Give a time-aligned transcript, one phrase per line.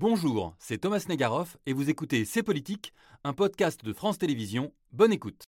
[0.00, 4.72] Bonjour, c'est Thomas Negaroff et vous écoutez C'est Politique, un podcast de France Télévisions.
[4.92, 5.44] Bonne écoute.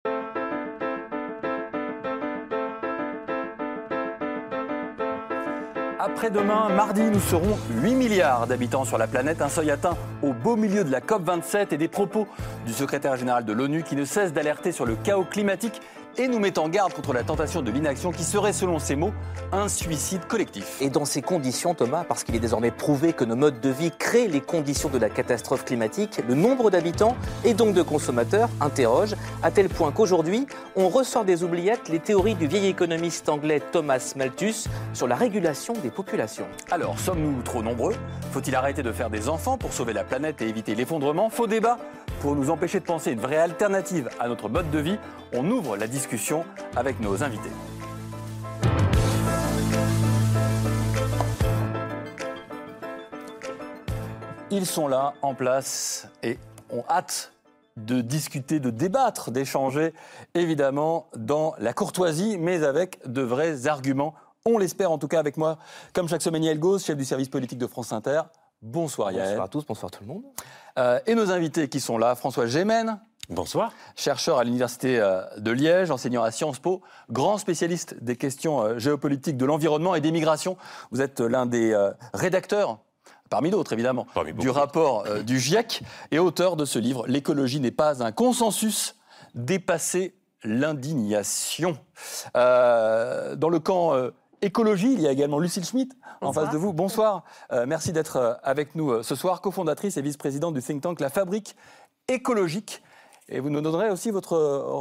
[5.99, 10.55] Après-demain, mardi, nous serons 8 milliards d'habitants sur la planète, un seuil atteint au beau
[10.55, 12.27] milieu de la COP27 et des propos
[12.65, 15.79] du secrétaire général de l'ONU qui ne cesse d'alerter sur le chaos climatique
[16.17, 19.13] et nous met en garde contre la tentation de l'inaction qui serait, selon ses mots,
[19.51, 20.81] un suicide collectif.
[20.81, 23.91] Et dans ces conditions, Thomas, parce qu'il est désormais prouvé que nos modes de vie
[23.97, 29.15] créent les conditions de la catastrophe climatique, le nombre d'habitants et donc de consommateurs interroge,
[29.43, 34.13] à tel point qu'aujourd'hui, on ressort des oubliettes les théories du vieil économiste anglais Thomas
[34.15, 36.47] Malthus sur la régulation des populations.
[36.71, 37.95] Alors, sommes-nous trop nombreux?
[38.31, 41.29] Faut-il arrêter de faire des enfants pour sauver la planète et éviter l'effondrement?
[41.29, 41.77] Faux débat
[42.21, 44.97] Pour nous empêcher de penser une vraie alternative à notre mode de vie,
[45.33, 46.43] on ouvre la discussion
[46.75, 47.49] avec nos invités.
[54.51, 56.37] Ils sont là, en place, et
[56.71, 57.31] ont hâte
[57.77, 59.93] de discuter, de débattre, d'échanger,
[60.33, 64.13] évidemment, dans la courtoisie, mais avec de vrais arguments.
[64.45, 65.57] On l'espère en tout cas avec moi,
[65.93, 68.23] comme chaque semaine, Yael Gauze, chef du service politique de France Inter.
[68.61, 69.29] Bonsoir Yael.
[69.29, 70.23] Bonsoir à tous, bonsoir tout le monde.
[70.77, 73.71] Euh, et nos invités qui sont là, François Gémen, Bonsoir.
[73.95, 78.79] chercheur à l'Université euh, de Liège, enseignant à Sciences Po, grand spécialiste des questions euh,
[78.79, 80.57] géopolitiques de l'environnement et des migrations.
[80.91, 81.75] Vous êtes l'un des
[82.13, 82.79] rédacteurs,
[83.29, 87.71] parmi d'autres évidemment, Parmi du rapport du GIEC et auteur de ce livre L'écologie n'est
[87.71, 88.95] pas un consensus,
[89.35, 91.77] dépasser l'indignation.
[92.35, 96.57] Euh, dans le camp euh, écologie, il y a également Lucille Schmitt en face de
[96.57, 96.73] vous.
[96.73, 97.23] Bonsoir.
[97.51, 100.99] Euh, merci d'être euh, avec nous euh, ce soir, cofondatrice et vice-présidente du think tank
[100.99, 101.55] La Fabrique
[102.07, 102.81] écologique.
[103.27, 104.35] Et vous nous donnerez aussi votre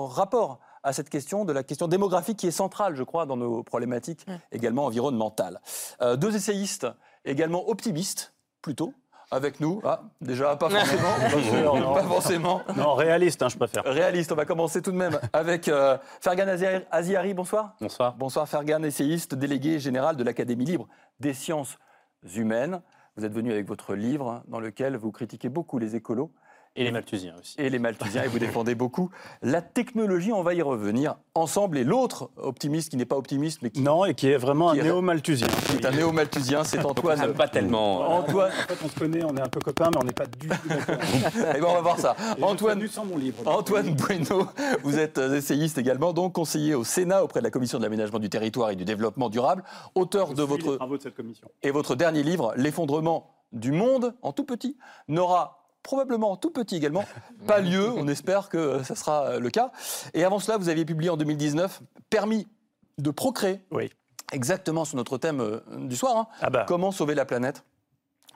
[0.07, 3.63] rapport à cette question de la question démographique qui est centrale, je crois, dans nos
[3.63, 5.61] problématiques également environnementales.
[6.01, 6.87] Euh, deux essayistes
[7.25, 8.95] également optimistes, plutôt,
[9.31, 9.81] avec nous.
[9.85, 11.95] Ah, déjà, pas forcément.
[11.95, 12.63] pas forcément.
[12.77, 13.85] Non, réaliste, hein, je préfère.
[13.85, 17.75] Réaliste, on va commencer tout de même avec euh, Fergan Aziari- Aziari, bonsoir.
[17.81, 18.15] Bonsoir.
[18.15, 20.89] Bonsoir Fergan, essayiste, délégué général de l'Académie libre
[21.21, 21.77] des sciences
[22.35, 22.81] humaines.
[23.17, 26.31] Vous êtes venu avec votre livre dans lequel vous critiquez beaucoup les écolos
[26.81, 27.55] Et les Malthusiens aussi.
[27.59, 29.11] et les Malthusiens et vous défendez beaucoup
[29.43, 30.33] la technologie.
[30.33, 31.77] On va y revenir ensemble.
[31.79, 34.81] Et l'autre optimiste qui n'est pas optimiste mais qui, Non, et qui est vraiment Qui
[34.81, 35.49] un néo-malthusien.
[35.67, 37.35] qui est un néo-malthusien, c'est Antoine.
[37.35, 38.01] Pas tellement.
[38.19, 40.27] Antoine, En fait, on se connaît, on est un peu copains, mais on n'est pas
[40.27, 40.97] du tout d'accord.
[41.57, 42.15] Eh ben, on va voir ça.
[42.39, 43.39] Et Antoine, venu sans mon livre.
[43.47, 44.47] Antoine Bueno,
[44.85, 48.21] vous êtes euh, essayiste également, donc conseiller au Sénat auprès de la Commission de l'aménagement
[48.21, 49.65] du territoire et du développement durable,
[49.97, 51.49] auteur Je de suis les votre travaux de cette commission.
[51.63, 54.77] et votre dernier livre, L'effondrement du monde, en tout petit,
[55.09, 55.58] n'aura
[55.89, 57.07] probablement en tout petit également
[57.47, 57.91] pas lieu.
[57.91, 59.73] On espère que euh, ça sera euh, le cas.
[60.13, 62.47] Et avant cela, vous aviez publié en 2019 Permis
[62.99, 63.89] de procréer, Oui.
[64.33, 66.15] exactement sur notre thème euh, du soir.
[66.15, 66.27] hein.
[66.43, 66.67] Ah bah.
[66.69, 67.65] Comment sauver la planète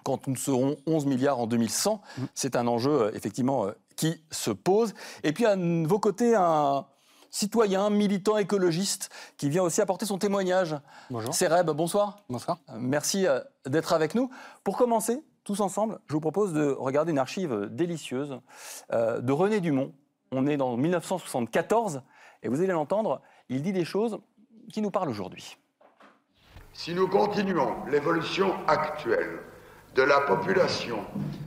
[0.03, 2.23] quand nous serons 11 milliards en 2100 Mm.
[2.35, 4.95] C'est un enjeu, effectivement, qui se pose.
[5.23, 6.87] Et puis, à vos côtés, un
[7.31, 10.75] citoyen, militant écologiste, qui vient aussi apporter son témoignage.
[11.11, 11.35] Bonjour.
[11.35, 12.21] Séreb, bonsoir.
[12.31, 12.59] Bonsoir.
[12.79, 13.27] Merci
[13.67, 14.31] d'être avec nous.
[14.65, 18.41] Pour commencer, tous ensemble, je vous propose de regarder une archive délicieuse
[18.93, 19.93] euh, de René Dumont.
[20.31, 22.03] On est dans 1974
[22.43, 24.19] et vous allez l'entendre, il dit des choses
[24.73, 25.59] qui nous parlent aujourd'hui.
[26.73, 29.41] Si nous continuons l'évolution actuelle
[29.95, 30.99] de la population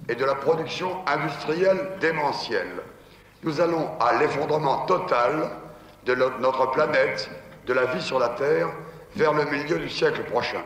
[0.07, 2.83] et de la production industrielle démentielle,
[3.43, 5.49] nous allons à l'effondrement total
[6.05, 7.29] de notre planète,
[7.65, 8.69] de la vie sur la Terre,
[9.15, 10.63] vers le milieu du siècle prochain.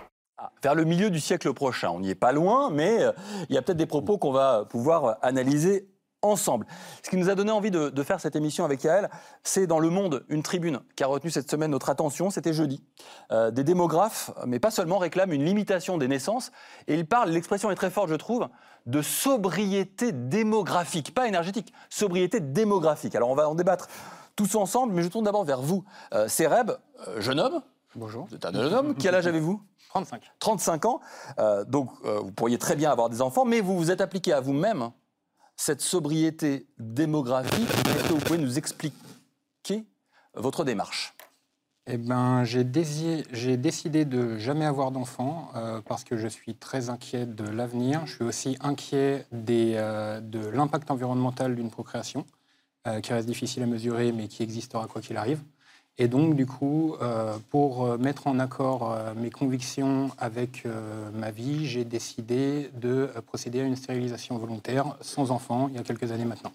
[0.63, 1.89] Vers le milieu du siècle prochain.
[1.89, 3.11] On n'y est pas loin, mais euh,
[3.49, 5.87] il y a peut-être des propos qu'on va pouvoir euh, analyser
[6.21, 6.65] ensemble.
[7.03, 9.09] Ce qui nous a donné envie de, faire cette émission avec Yael,
[9.43, 12.83] c'est dans Le Monde, une tribune qui a retenu cette semaine notre attention, c'était jeudi.
[13.31, 16.51] Euh, des démographes, mais pas seulement, réclament une limitation des naissances,
[16.87, 18.47] et ils parlent, l'expression est très forte je trouve,
[18.85, 23.15] de sobriété démographique, pas énergétique, sobriété démographique.
[23.15, 23.87] Alors on va en débattre
[24.35, 25.83] tous ensemble, mais je tourne d'abord vers vous.
[26.13, 26.27] Euh,
[27.17, 27.61] jeune homme,
[27.95, 28.25] Bonjour.
[28.25, 30.21] vous êtes un jeune homme, quel âge avez-vous 35.
[30.39, 30.99] 35 ans,
[31.39, 34.33] euh, donc euh, vous pourriez très bien avoir des enfants, mais vous vous êtes appliqué
[34.33, 34.91] à vous-même
[35.55, 37.69] cette sobriété démographique.
[37.69, 39.85] Est-ce que vous pouvez nous expliquer
[40.35, 41.15] votre démarche?
[41.91, 47.25] Eh ben, j'ai décidé de jamais avoir d'enfants euh, parce que je suis très inquiet
[47.25, 48.05] de l'avenir.
[48.05, 52.27] Je suis aussi inquiet des, euh, de l'impact environnemental d'une procréation,
[52.87, 55.41] euh, qui reste difficile à mesurer, mais qui existera quoi qu'il arrive.
[56.01, 61.09] Et donc, du coup, euh, pour euh, mettre en accord euh, mes convictions avec euh,
[61.13, 65.83] ma vie, j'ai décidé de procéder à une stérilisation volontaire sans enfants il y a
[65.83, 66.53] quelques années maintenant.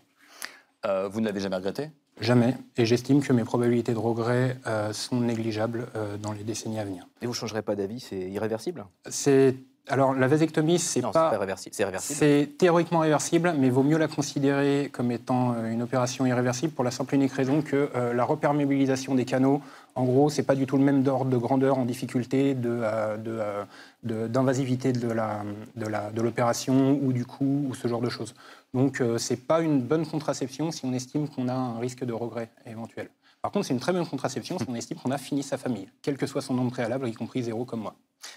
[0.86, 1.90] Euh, Vous ne l'avez jamais regretté?
[2.20, 2.56] Jamais.
[2.78, 6.84] Et j'estime que mes probabilités de regret euh, sont négligeables euh, dans les décennies à
[6.84, 7.06] venir.
[7.20, 8.86] Et vous ne changerez pas d'avis, c'est irréversible?
[9.08, 9.56] C'est
[9.88, 11.12] Alors, la vasectomie, c'est pas.
[11.12, 11.74] pas réversible.
[11.74, 12.18] C'est réversible.
[12.18, 16.84] C'est théoriquement réversible, mais vaut mieux la considérer comme étant euh, une opération irréversible pour
[16.84, 19.60] la simple et unique raison que euh, la reperméabilisation des canaux,
[19.94, 23.64] en gros, c'est pas du tout le même ordre de grandeur en difficulté de, euh,
[24.02, 25.42] d'invasivité de, la,
[25.76, 28.34] de, l'opération ou du coup ou ce genre de choses.
[28.72, 32.48] Donc, c'est pas une bonne contraception si on estime qu'on a un risque de regret
[32.66, 33.08] éventuel.
[33.44, 35.86] Par contre, c'est une très bonne contraception si on estime qu'on a fini sa famille,
[36.00, 37.94] quel que soit son nombre préalable, y compris zéro comme moi.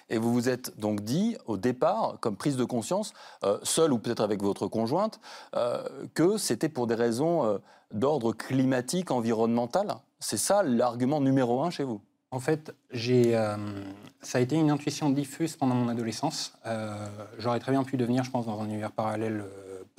[0.10, 3.14] Et vous vous êtes donc dit, au départ, comme prise de conscience,
[3.46, 5.22] euh, seul ou peut-être avec votre conjointe,
[5.56, 5.82] euh,
[6.14, 7.58] que c'était pour des raisons euh,
[7.94, 9.96] d'ordre climatique, environnemental.
[10.20, 12.02] C'est ça l'argument numéro un chez vous?
[12.32, 13.56] En fait, j'ai, euh,
[14.20, 16.52] ça a été une intuition diffuse pendant mon adolescence.
[17.38, 19.46] J'aurais très bien pu devenir, je pense, dans un univers parallèle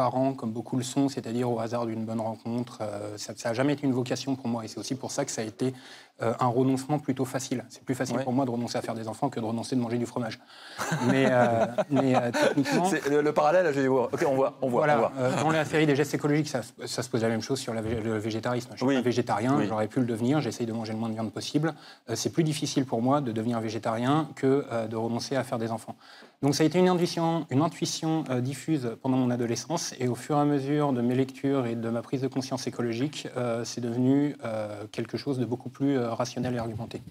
[0.01, 2.79] euh, parent, comme beaucoup le sont, c'est-à-dire au hasard d'une bonne rencontre.
[2.83, 5.31] Euh, ça n'a jamais été une vocation pour moi et c'est aussi pour ça que
[5.31, 5.75] ça a été
[6.23, 7.65] euh, un renoncement plutôt facile.
[7.69, 8.25] C'est plus facile Ouais.
[8.25, 10.39] pour moi de renoncer à faire des enfants que de renoncer de manger du fromage.
[11.09, 12.89] mais euh, mais techniquement...
[13.11, 15.43] Le, le parallèle, dit, ok, on voit, on voit, Voilà, on voit.
[15.43, 17.81] dans la série des gestes écologiques, ça, ça se pose la même chose sur la
[17.83, 18.71] le végétarisme.
[18.73, 18.95] Je suis Oui.
[18.97, 19.67] pas végétarien, Oui.
[19.69, 21.75] j'aurais pu le devenir, j'essaye de manger le moins de viande possible.
[22.15, 25.97] C'est plus difficile pour moi de devenir végétarien que de renoncer à faire des enfants.
[26.41, 30.41] Donc ça a été une intuition, euh, diffuse pendant mon adolescence et au fur et
[30.41, 34.37] à mesure de mes lectures et de ma prise de conscience écologique, euh, c'est devenu
[34.45, 37.03] euh, quelque chose de beaucoup plus rationnel et argumenté.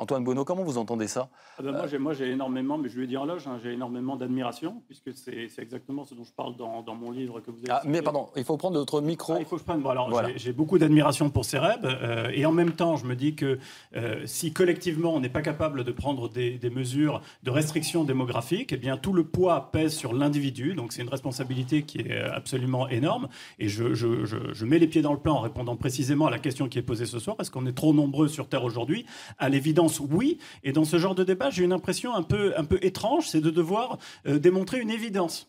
[0.00, 1.28] Antoine Bonneau, comment vous entendez ça?
[1.58, 4.16] Ah ben, moi, j'ai, énormément, mais je lui ai dit en loge, hein, j'ai énormément
[4.16, 7.70] d'admiration, puisque c'est, exactement ce dont je parle dans, dans mon livre que vous avez
[7.70, 7.82] ah.
[7.84, 9.34] Mais pardon, il faut prendre votre micro.
[9.34, 9.82] Ah, il faut que je prenne.
[9.82, 10.30] Bon, alors, Voilà.
[10.36, 13.58] j'ai, beaucoup d'admiration pour Cereb, euh, et en même temps, je me dis que
[13.94, 18.72] euh, si collectivement on n'est pas capable de prendre des, des mesures de restriction démographique,
[18.72, 20.72] eh bien tout le poids pèse sur l'individu.
[20.74, 23.28] Donc c'est une responsabilité qui est euh, absolument énorme.
[23.58, 26.30] Et je, je- je- je mets les pieds dans le plat en répondant précisément à
[26.30, 27.36] la question qui est posée ce soir.
[27.38, 29.04] Est-ce qu'on est trop nombreux sur Terre aujourd'hui
[29.38, 30.38] À l'évidence, oui.
[30.62, 33.40] Et dans ce genre de débat, j'ai une impression un peu, un peu étrange, c'est
[33.40, 35.48] de devoir euh, démontrer une évidence.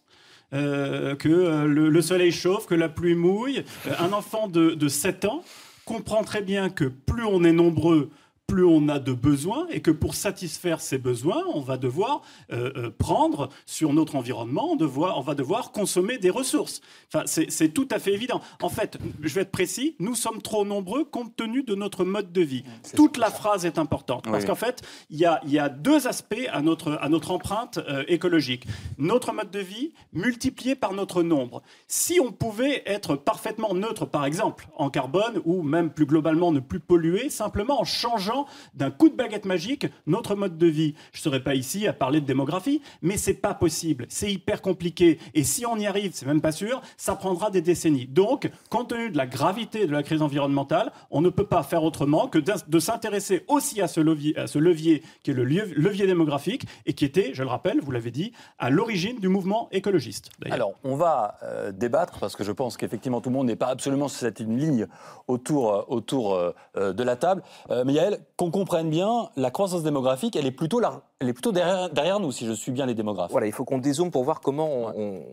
[0.53, 3.63] Euh, que euh, le, le soleil chauffe, que la pluie mouille.
[3.99, 5.43] Un enfant de, de 7 ans
[5.85, 8.09] comprend très bien que plus on est nombreux,
[8.51, 12.21] plus on a de besoins et que pour satisfaire ces besoins, on va devoir
[12.51, 16.81] euh, euh, prendre sur notre environnement, on, devoir- on va devoir consommer des ressources.
[17.13, 18.42] Enfin, c'est tout à fait évident.
[18.62, 22.33] En fait, je vais être précis, nous sommes trop nombreux compte tenu de notre mode
[22.33, 22.63] de vie.
[22.94, 24.48] Toute la phrase est importante parce Oui.
[24.50, 27.77] qu'en fait, il y a, il y a deux aspects à notre, à notre empreinte
[27.77, 28.65] euh, écologique.
[28.98, 31.62] Notre mode de vie multiplié par notre nombre.
[31.88, 36.59] Si on pouvait être parfaitement neutre, par exemple, en carbone, ou même plus globalement ne
[36.59, 38.40] plus polluer, simplement en changeant
[38.73, 40.95] d'un coup de baguette magique notre mode de vie.
[41.11, 44.05] Je ne serais pas ici à parler de démographie, mais c'est pas possible.
[44.09, 45.19] C'est hyper compliqué.
[45.33, 48.07] Et si on y arrive, c'est même pas sûr, ça prendra des décennies.
[48.07, 51.83] Donc, compte tenu de la gravité de la crise environnementale, on ne peut pas faire
[51.83, 57.05] autrement que de s'intéresser aussi à ce levier, qui est le levier démographique et qui
[57.05, 60.29] était, je le rappelle, vous l'avez dit, à l'origine du mouvement écologiste.
[60.49, 63.67] Alors, on va euh, débattre parce que je pense qu'effectivement tout le monde n'est pas
[63.67, 64.88] absolument sur cette ligne
[65.27, 67.43] autour, euh, euh, de la table.
[67.85, 71.51] Mais Yael, qu'on comprenne bien, la croissance démographique, elle est plutôt, là, elle est plutôt
[71.51, 73.31] derrière, derrière nous, si je suis bien les démographes.
[73.31, 75.23] Voilà, il faut qu'on dézoome pour voir comment on- on-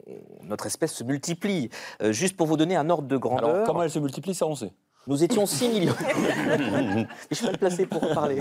[0.44, 1.70] notre espèce se multiplie.
[2.02, 4.46] Euh, juste pour vous donner un ordre de grandeur, Alors, comment elle se multiplie, ça
[4.46, 4.72] on sait.
[5.06, 5.94] nous étions 6 millions.
[7.30, 8.40] je suis mal placé pour en parler.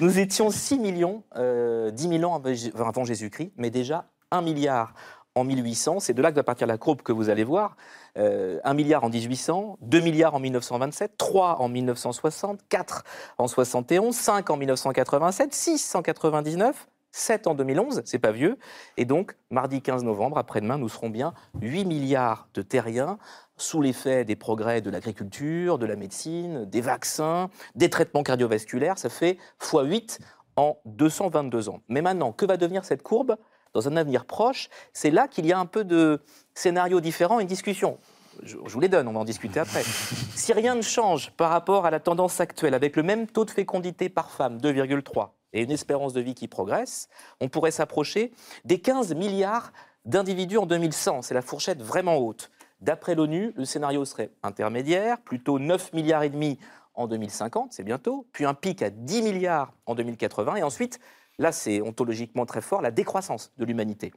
[0.00, 2.40] nous étions 6 millions, euh, 10 000 ans
[2.74, 4.94] avant Jésus-Christ, mais déjà 1 milliard
[5.34, 6.00] en 1800.
[6.00, 7.76] C'est de là que va partir la courbe que vous allez voir.
[8.18, 13.04] Euh, 1 milliard en 1800, 2 milliards en 1927, 3 en 1960, 4
[13.38, 16.88] en 71, 5 en 1987, 6 en 99.
[17.14, 18.58] 7 en 2011, c'est pas vieux.
[18.96, 23.18] Et donc, mardi 15 novembre, après-demain, nous serons bien 8 milliards de terriens
[23.58, 28.96] sous l'effet des progrès de l'agriculture, de la médecine, des vaccins, des traitements cardiovasculaires.
[28.96, 30.20] Ça fait x8
[30.56, 31.82] en 222 ans.
[31.88, 33.36] Mais maintenant, que va devenir cette courbe?
[33.74, 36.20] Dans un avenir proche C'est là qu'il y a un peu de
[36.54, 37.98] scénarios différents, une discussion.
[38.42, 39.82] Je, je vous les donne, on va en discuter après.
[40.34, 43.50] si rien ne change par rapport à la tendance actuelle, avec le même taux de
[43.50, 47.08] fécondité par femme, 2,3, et une espérance de vie qui progresse,
[47.40, 48.32] on pourrait s'approcher
[48.64, 49.72] des 15 milliards
[50.04, 51.22] d'individus en 2100.
[51.22, 52.50] C'est la fourchette vraiment haute.
[52.80, 56.58] D'après l'ONU, le scénario serait intermédiaire, plutôt 9 milliards et demi
[56.94, 60.98] en 2050, c'est bientôt, puis un pic à 10 milliards en 2080, et ensuite,
[61.38, 64.12] là c'est ontologiquement très fort, la décroissance de l'humanité.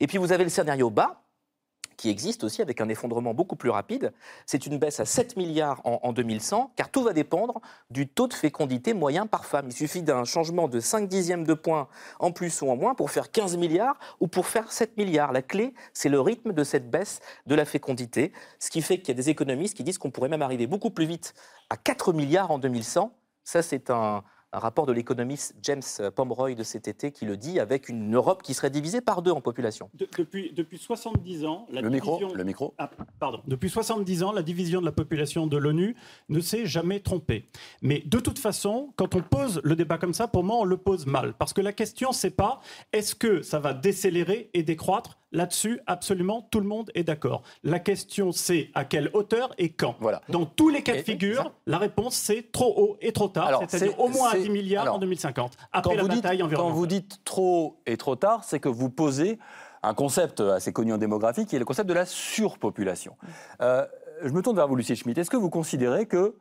[0.00, 1.22] Et puis vous avez le scénario bas,
[2.00, 4.14] qui existe aussi avec un effondrement beaucoup plus rapide.
[4.46, 7.60] C'est une baisse à 7 milliards en, en 2100, car tout va dépendre
[7.90, 9.66] du taux de fécondité moyen par femme.
[9.68, 13.10] Il suffit d'un changement de 5 dixièmes de point en plus ou en moins pour
[13.10, 15.32] faire 15 milliards ou pour faire 7 milliards.
[15.32, 19.08] La clé, c'est le rythme de cette baisse de la fécondité, ce qui fait qu'il
[19.08, 21.34] y a des économistes qui disent qu'on pourrait même arriver beaucoup plus vite
[21.68, 23.14] à 4 milliards en 2100.
[23.44, 25.82] Ça, c'est un, un rapport de l'économiste James
[26.14, 29.30] Pomeroy de cet été qui le dit, avec une Europe qui serait divisée par deux
[29.30, 29.90] en population.
[29.94, 32.18] depuis, depuis 70 ans, la le division...
[32.18, 32.74] Micro, le micro.
[32.78, 33.40] Ah, pardon.
[33.46, 35.94] Depuis 70 ans, la division de la population de l'ONU
[36.28, 37.48] ne s'est jamais trompée.
[37.82, 40.76] Mais de toute façon, quand on pose le débat comme ça, pour moi, on le
[40.76, 41.34] pose mal.
[41.34, 42.60] Parce que la question, c'est pas
[42.92, 47.42] est-ce que ça va décélérer et décroître Là-dessus, absolument, tout le monde est d'accord.
[47.62, 49.94] La question, c'est à quelle hauteur et quand.
[50.00, 50.22] Voilà.
[50.28, 53.98] Dans tous les cas de figure, la réponse, c'est trop haut et trop tard, c'est-à-dire
[54.00, 56.56] au moins à 10 milliards en 2050, après la bataille environnementale.
[56.56, 59.38] Quand vous dites trop et trop tard, c'est que vous posez
[59.82, 63.16] un concept assez connu en démographie, qui est le concept de la surpopulation.
[63.62, 63.86] Euh,
[64.22, 65.16] je me tourne vers vous, Lucie Schmitt.
[65.16, 66.36] Est-ce que vous considérez que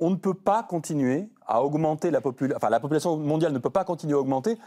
[0.00, 3.70] on ne peut pas continuer à augmenter la population, enfin la population mondiale ne peut
[3.70, 4.58] pas continuer à augmenter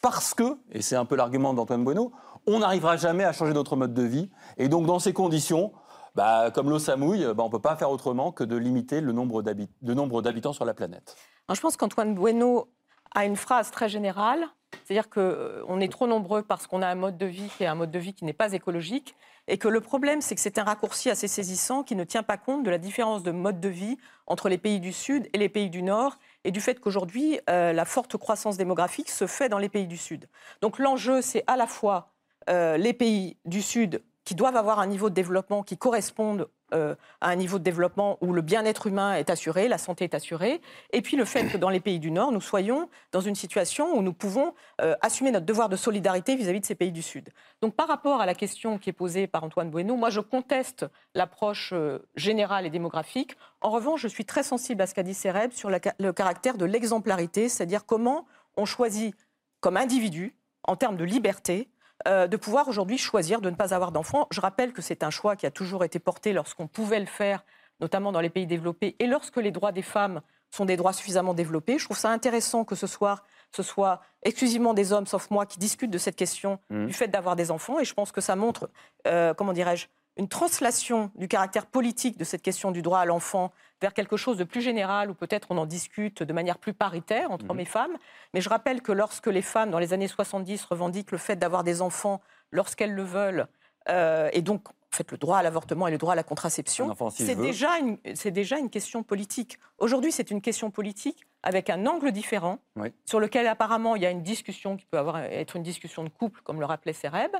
[0.00, 2.12] parce que, et c'est un peu l'argument d'Antoine Bueno,
[2.46, 4.30] on n'arrivera jamais à changer notre mode de vie.
[4.56, 5.72] Et donc, dans ces conditions,
[6.14, 9.12] bah, comme l'eau s'amouille, bah, on ne peut pas faire autrement que de limiter le
[9.12, 11.16] nombre d'habitants sur la planète.
[11.52, 12.68] je pense qu'Antoine Bueno
[13.14, 14.46] a une phrase très générale,
[14.84, 17.74] c'est-à-dire qu'on euh, est trop nombreux parce qu'on a un mode de vie qui un
[17.74, 19.14] mode de vie qui n'est pas écologique,
[19.48, 22.36] et que le problème, c'est que c'est un raccourci assez saisissant qui ne tient pas
[22.36, 25.48] compte de la différence de mode de vie entre les pays du Sud et les
[25.48, 29.58] pays du Nord, et du fait qu'aujourd'hui, euh, la forte croissance démographique se fait dans
[29.58, 30.28] les pays du Sud.
[30.62, 32.15] Donc l'enjeu, c'est à la fois
[32.48, 36.96] euh, les pays du Sud qui doivent avoir un niveau de développement qui corresponde euh,
[37.20, 40.60] à un niveau de développement où le bien-être humain est assuré, la santé est assurée,
[40.92, 43.96] et puis le fait que dans les pays du Nord, nous soyons dans une situation
[43.96, 47.28] où nous pouvons euh, assumer notre devoir de solidarité vis-à-vis de ces pays du Sud.
[47.62, 50.86] Donc par rapport à la question qui est posée par Antoine Bueno, moi je conteste
[51.14, 51.72] l'approche
[52.16, 53.36] générale et démographique.
[53.60, 56.64] En revanche, je suis très sensible à ce qu'a dit Sereb sur le caractère de
[56.64, 58.26] l'exemplarité, c'est-à-dire comment
[58.56, 59.14] on choisit
[59.60, 61.68] comme individu, en termes de liberté,
[62.06, 64.26] euh, de pouvoir aujourd'hui choisir de ne pas avoir d'enfants.
[64.30, 67.44] Je rappelle que c'est un choix qui a toujours été porté lorsqu'on pouvait le faire,
[67.80, 71.34] notamment dans les pays développés, et lorsque les droits des femmes sont des droits suffisamment
[71.34, 71.78] développés.
[71.78, 75.58] Je trouve ça intéressant que ce soir, ce soit exclusivement des hommes, sauf moi, qui
[75.58, 76.86] discutent de cette question mmh.
[76.86, 77.80] du fait d'avoir des enfants.
[77.80, 78.70] Et je pense que ça montre,
[79.06, 83.52] euh, comment dirais-je, une translation du caractère politique de cette question du droit à l'enfant
[83.80, 87.30] vers quelque chose de plus général, où peut-être on en discute de manière plus paritaire
[87.30, 87.96] entre hommes et femmes.
[88.32, 91.62] Mais je rappelle que lorsque les femmes, dans les années 70, revendiquent le fait d'avoir
[91.62, 93.46] des enfants lorsqu'elles le veulent,
[93.88, 96.94] euh, et donc en fait, le droit à l'avortement et le droit à la contraception,
[97.10, 97.98] c'est déjà, une,
[98.32, 99.58] déjà une question politique.
[99.76, 102.60] Aujourd'hui, c'est une question politique avec un angle différent,
[103.04, 106.08] sur lequel apparemment il y a une discussion qui peut avoir, être une discussion de
[106.08, 107.30] couple, comme le rappelait Sereb.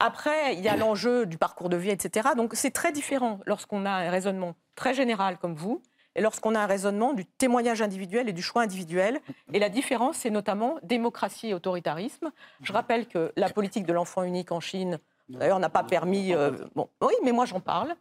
[0.00, 2.30] Après, il y a l'enjeu du parcours de vie, etc.
[2.36, 5.82] Donc c'est très différent lorsqu'on a un raisonnement très général comme vous
[6.14, 9.20] et lorsqu'on a un raisonnement du témoignage individuel et du choix individuel.
[9.52, 12.30] Et la différence, c'est notamment démocratie et autoritarisme.
[12.62, 16.34] Je rappelle que la politique de l'enfant unique en Chine D'ailleurs, on n'a pas permis.
[16.34, 17.94] Euh, bon, oui, mais moi j'en parle.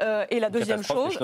[0.00, 1.18] Euh, et la deuxième chose,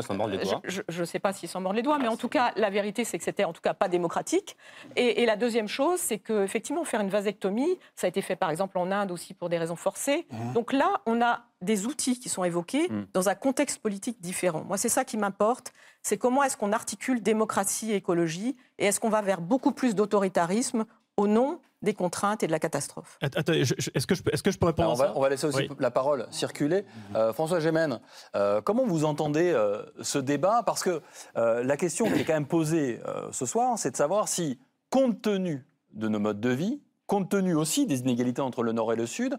[0.64, 3.04] je ne sais pas s'ils s'en mordent les doigts, mais en tout cas, la vérité,
[3.04, 4.56] c'est que c'était en tout cas pas démocratique.
[4.96, 8.78] Et, la deuxième chose, c'est qu'effectivement, faire une vasectomie, ça a été fait par exemple
[8.78, 10.26] en Inde aussi pour des raisons forcées.
[10.30, 10.52] Mmh.
[10.54, 13.06] Donc là, on a des outils qui sont évoqués mmh.
[13.12, 14.64] dans un contexte politique différent.
[14.64, 15.72] Moi, c'est ça qui m'importe,
[16.02, 19.94] c'est comment est-ce qu'on articule démocratie et écologie, et est-ce qu'on va vers beaucoup plus
[19.94, 20.86] d'autoritarisme
[21.18, 23.18] au nom des contraintes et de la catastrophe.
[23.20, 25.90] est-ce que, je, est que je peux répondre on, va, on va laisser aussi la
[25.90, 26.84] parole circuler.
[27.14, 28.00] Euh, François Gémen,
[28.34, 30.62] euh, comment vous entendez euh, ce débat?
[30.64, 31.00] Parce que
[31.36, 33.00] la question qui est quand même posée
[33.32, 34.58] ce soir, c'est de savoir si,
[34.90, 38.92] compte tenu de nos modes de vie, compte tenu aussi des inégalités entre le Nord
[38.92, 39.38] et le Sud,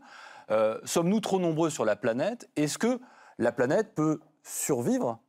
[0.85, 2.49] sommes-nous trop nombreux sur la planète?
[2.55, 2.99] Est-ce que
[3.37, 5.19] la planète peut survivre?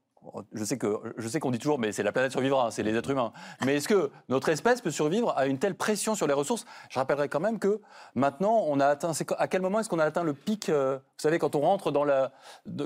[0.53, 2.95] Je sais que je sais qu'on dit toujours, mais c'est la planète survivra, c'est les
[2.95, 3.33] êtres humains.
[3.65, 6.67] Mais est-ce que notre espèce peut survivre à une telle pression sur les ressources?
[6.91, 7.81] Je rappellerai quand même que
[8.15, 9.13] maintenant, on a atteint.
[9.39, 11.91] À quel moment est-ce qu'on a atteint le pic euh, Vous savez, quand on rentre
[11.91, 12.33] dans la,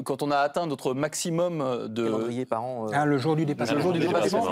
[0.05, 2.87] quand on a atteint notre maximum de par an.
[2.87, 3.77] Euh, ah, le jour du dépassement.
[3.77, 4.47] Le jour du dépassement.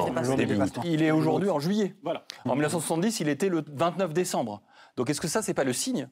[0.85, 1.97] Il est aujourd'hui en juillet.
[2.03, 2.25] Voilà.
[2.45, 4.63] En 1970, il était le 29 décembre.
[4.97, 6.09] Donc, est-ce que ça, c'est pas le signe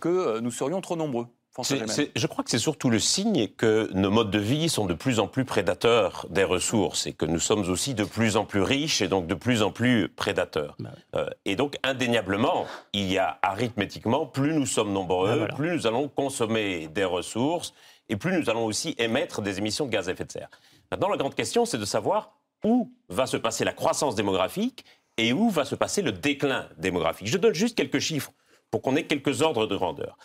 [0.00, 1.26] que euh, nous serions trop nombreux?
[1.58, 5.18] Je crois que c'est surtout le signe que nos modes de vie sont de plus
[5.18, 9.02] en plus prédateurs des ressources et que nous sommes aussi de plus en plus riches
[9.02, 10.76] et donc de plus en plus prédateurs.
[10.78, 15.74] Bah euh, et donc, indéniablement, il y a arithmétiquement, plus nous sommes nombreux, bah plus
[15.74, 17.74] nous allons consommer des ressources
[18.08, 20.50] et plus nous allons aussi émettre des émissions de gaz à effet de serre.
[20.90, 22.32] Maintenant, la grande question, c'est de savoir
[22.64, 24.84] où va se passer la croissance démographique
[25.16, 27.26] et où va se passer le déclin démographique.
[27.26, 28.32] Je donne juste quelques chiffres
[28.70, 30.16] pour qu'on ait quelques ordres de grandeur.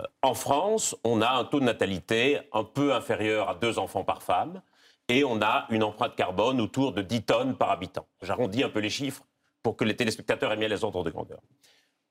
[0.00, 4.04] Euh, en France, on a un taux de natalité un peu inférieur à deux enfants
[4.04, 4.62] par femme
[5.08, 8.06] et on a une empreinte carbone autour de 10 tonnes par habitant.
[8.22, 9.24] J'arrondis un peu les chiffres
[9.62, 11.40] pour que les téléspectateurs aient bien les ordres de grandeur.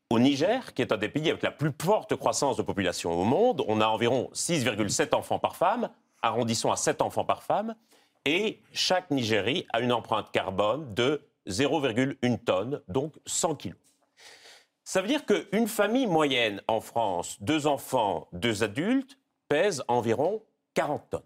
[0.09, 3.23] Au Niger, qui est un des pays avec la plus forte croissance de population au
[3.23, 5.89] monde, on a environ 6,7 enfants par femme,
[6.21, 7.75] arrondissons à 7 enfants par femme,
[8.25, 13.77] et chaque Nigérie a une empreinte carbone de 0,1 tonne, donc 100 kilos.
[14.85, 20.41] Ça veut dire qu'une famille moyenne en France, deux enfants, deux adultes, pèse environ
[20.73, 21.21] 40 tonnes.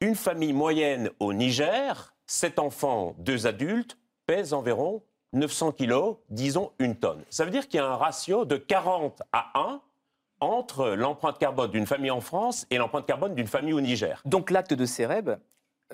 [0.00, 6.96] Une famille moyenne au Niger, sept enfants, deux adultes, pèse environ 900 kilos, disons une
[6.96, 7.24] tonne.
[7.30, 9.80] Ça veut dire qu'il y a un ratio de 40 à 1
[10.40, 14.22] entre l'empreinte carbone d'une famille en France et l'empreinte carbone d'une famille au Niger.
[14.24, 15.30] Donc l'acte de Céreb,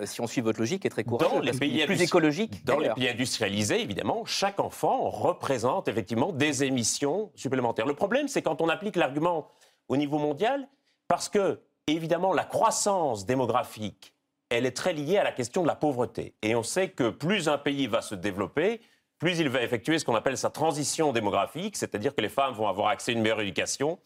[0.04, 1.30] si on suit votre logique, est très courageux.
[1.30, 2.64] Dans les pays est plus écologique.
[2.64, 7.86] Dans les pays industrialisés, évidemment, chaque enfant représente effectivement des émissions supplémentaires.
[7.86, 9.48] Le problème, c'est quand on applique l'argument
[9.88, 10.68] au niveau mondial,
[11.08, 14.12] parce que, évidemment, la croissance démographique,
[14.50, 16.34] elle est très liée à la question de la pauvreté.
[16.42, 18.80] Et on sait que plus un pays va se développer,
[19.18, 22.68] plus il va effectuer ce qu'on appelle sa transition démographique, c'est-à-dire que les femmes vont
[22.68, 23.98] avoir accès à une meilleure éducation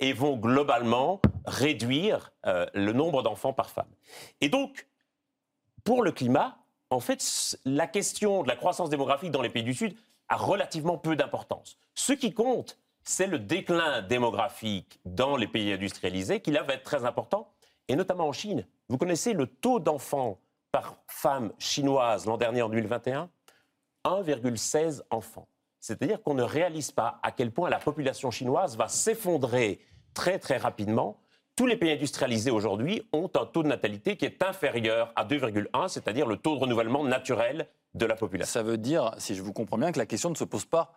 [0.00, 3.88] et vont globalement réduire euh, le nombre d'enfants par femme.
[4.40, 4.86] Et donc,
[5.88, 6.58] pour le climat,
[6.90, 9.96] en fait, la question de la croissance démographique dans les pays du Sud
[10.28, 11.78] a relativement peu d'importance.
[11.94, 16.82] Ce qui compte, c'est le déclin démographique dans les pays industrialisés, qui là va être
[16.82, 17.48] très important,
[17.88, 18.66] et notamment en Chine.
[18.90, 20.38] Vous connaissez le taux d'enfants
[20.72, 23.30] par femme chinoise l'an dernier en 2021
[24.04, 25.48] 1,16 enfants.
[25.80, 29.80] C'est-à-dire qu'on ne réalise pas à quel point la population chinoise va s'effondrer
[30.12, 31.18] très très rapidement.
[31.58, 35.88] Tous les pays industrialisés aujourd'hui ont un taux de natalité qui est inférieur à 2,1,
[35.88, 38.52] c'est-à-dire le taux de renouvellement naturel de la population.
[38.52, 40.92] Ça veut dire, si je vous comprends bien, que la question ne se pose pas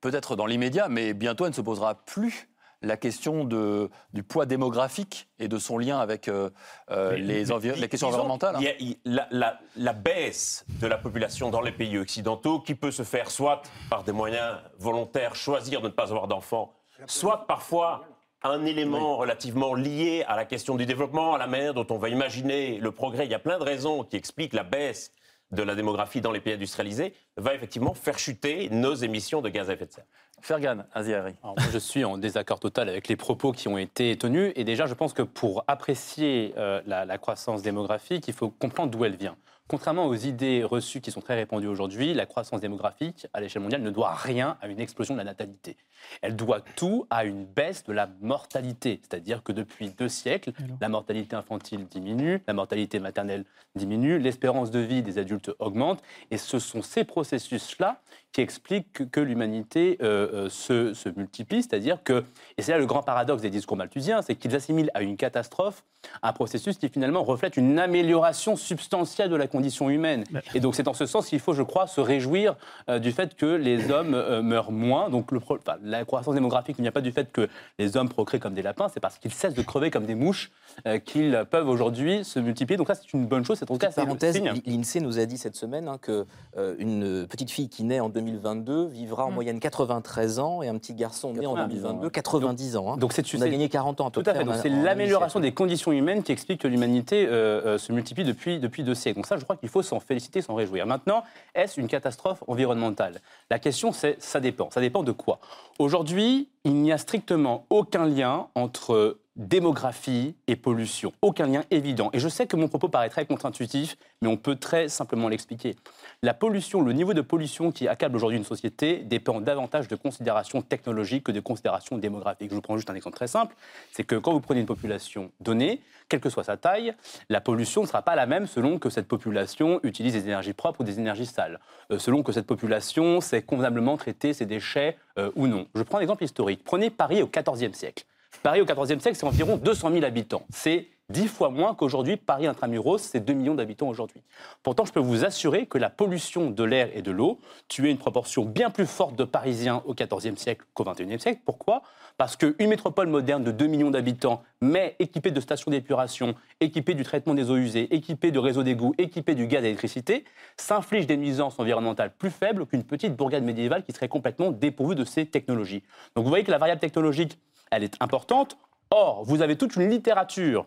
[0.00, 2.48] peut-être dans l'immédiat, mais bientôt elle ne se posera plus
[2.80, 6.50] la question de, du poids démographique et de son lien avec euh,
[6.92, 8.54] euh, Mais- les, mais envi- les questions environnementales.
[8.54, 8.60] hein.
[8.60, 12.76] y a- il- la, la- la baisse de la population dans les pays occidentaux qui
[12.76, 16.72] peut se faire soit par des moyens volontaires, choisir de ne pas avoir d'enfants,
[17.08, 18.04] soit parfois
[18.42, 22.08] un élément relativement lié à la question du développement, à la manière dont on va
[22.08, 23.26] imaginer le progrès.
[23.26, 25.12] Il y a plein de raisons qui expliquent la baisse
[25.50, 29.70] de la démographie dans les pays industrialisés, va effectivement faire chuter nos émissions de gaz
[29.70, 30.04] à effet de serre.
[30.40, 31.34] Fergan Aziari.
[31.72, 34.52] Je suis en désaccord total avec les propos qui ont été tenus.
[34.56, 38.90] Et déjà, je pense que pour apprécier euh, la, la croissance démographique, il faut comprendre
[38.90, 39.36] d'où elle vient.
[39.68, 43.82] Contrairement aux idées reçues qui sont très répandues aujourd'hui, la croissance démographique à l'échelle mondiale
[43.82, 45.76] ne doit rien à une explosion de la natalité.
[46.22, 48.98] Elle doit tout à une baisse de la mortalité.
[49.02, 54.78] C'est-à-dire que depuis deux siècles, la mortalité infantile diminue, la mortalité maternelle diminue, l'espérance de
[54.78, 56.02] vie des adultes augmente.
[56.30, 58.00] Et ce sont ces processus-là
[58.32, 61.62] qui expliquent que, que l'humanité euh, euh, se, se multiplie.
[61.62, 62.24] C'est-à-dire que,
[62.56, 65.82] et c'est là le grand paradoxe des discours malthusiens, c'est qu'ils assimilent à une catastrophe
[66.22, 70.22] un processus qui finalement reflète une amélioration substantielle de la condition humaine.
[70.54, 72.54] Et donc c'est en ce sens qu'il faut, je crois, se réjouir
[72.88, 75.10] euh, du fait que les hommes euh, meurent moins.
[75.10, 77.48] Donc le pro- enfin, la croissance démographique ne vient pas du fait que
[77.80, 80.52] les hommes procréent comme des lapins, c'est parce qu'ils cessent de crever comme des mouches
[80.86, 82.76] euh, qu'ils peuvent aujourd'hui se multiplier.
[82.76, 84.52] Donc ça c'est une bonne chose, c'est en tout cas c'est signe.
[84.66, 88.08] l'INSEE nous a dit cette semaine hein, que euh, une petite fille qui naît en
[88.20, 92.04] 2022 vivra en moyenne 93 ans et un petit garçon né en 90 ans, 2022
[92.06, 92.10] ouais.
[92.10, 92.92] 90 ans.
[92.92, 92.96] hein.
[92.96, 94.44] Donc c'est on a gagné 40 ans à peu Tout à fait.
[94.44, 98.58] Donc c'est l'amélioration des conditions humaines qui explique que l'humanité euh, euh, se multiplie depuis,
[98.58, 99.16] depuis deux siècles.
[99.16, 100.86] Donc ça, je crois qu'il faut s'en féliciter, s'en réjouir.
[100.86, 101.22] Maintenant,
[101.54, 103.20] est-ce une catastrophe environnementale?
[103.50, 104.70] La question, c'est ça dépend.
[104.70, 105.38] Ça dépend de quoi?
[105.78, 111.12] Aujourd'hui, il n'y a strictement aucun lien entre démographie et pollution.
[111.22, 112.10] Aucun lien évident.
[112.12, 115.76] Et je sais que mon propos paraît très contre-intuitif, mais on peut très simplement l'expliquer.
[116.22, 120.60] La pollution, le niveau de pollution qui accable aujourd'hui une société dépend davantage de considérations
[120.60, 122.50] technologiques que de considérations démographiques.
[122.50, 123.54] Je vous prends juste un exemple très simple.
[123.92, 126.94] C'est que quand vous prenez une population donnée, quelle que soit sa taille,
[127.28, 130.80] la pollution ne sera pas la même selon que cette population utilise des énergies propres
[130.80, 135.30] ou des énergies sales, Euh, selon que cette population sait convenablement traiter ses déchets euh,
[135.36, 135.66] ou non.
[135.74, 136.62] Je prends un exemple historique.
[136.62, 138.04] Prenez Paris au XIVe siècle.
[138.42, 140.42] Paris au XIVe siècle, c'est environ 200 000 habitants.
[140.50, 142.16] C'est 10 fois moins qu'aujourd'hui.
[142.16, 144.22] Paris intramuros, c'est 2 millions d'habitants aujourd'hui.
[144.62, 147.98] Pourtant, je peux vous assurer que la pollution de l'air et de l'eau tuait une
[147.98, 151.40] proportion bien plus forte de Parisiens au XIVe siècle qu'au XXIe siècle.
[151.44, 151.82] Pourquoi?
[152.16, 157.02] Parce qu'une métropole moderne de 2 millions d'habitants, mais équipée de stations d'épuration, équipée du
[157.02, 160.24] traitement des eaux usées, équipée de réseaux d'égouts, équipée du gaz et d'électricité,
[160.56, 165.04] s'inflige des nuisances environnementales plus faibles qu'une petite bourgade médiévale qui serait complètement dépourvue de
[165.04, 165.82] ces technologies.
[166.16, 167.38] Donc vous voyez que la variable technologique,
[167.70, 168.56] elle est importante.
[168.90, 170.66] Or, vous avez toute une littérature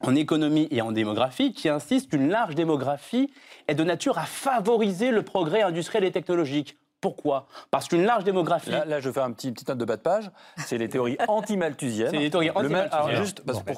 [0.00, 3.32] en économie et en démographie qui insiste qu'une large démographie
[3.68, 6.76] est de nature à favoriser le progrès industriel et technologique.
[7.00, 7.46] Pourquoi?
[7.70, 8.70] Parce qu'une large démographie...
[8.70, 10.30] Là, là, je fais un petit, petite note de bas de page.
[10.58, 12.10] C'est les théories anti-malthusiennes.
[12.10, 13.16] C'est les théories anti-malthusiennes.
[13.16, 13.72] juste parce que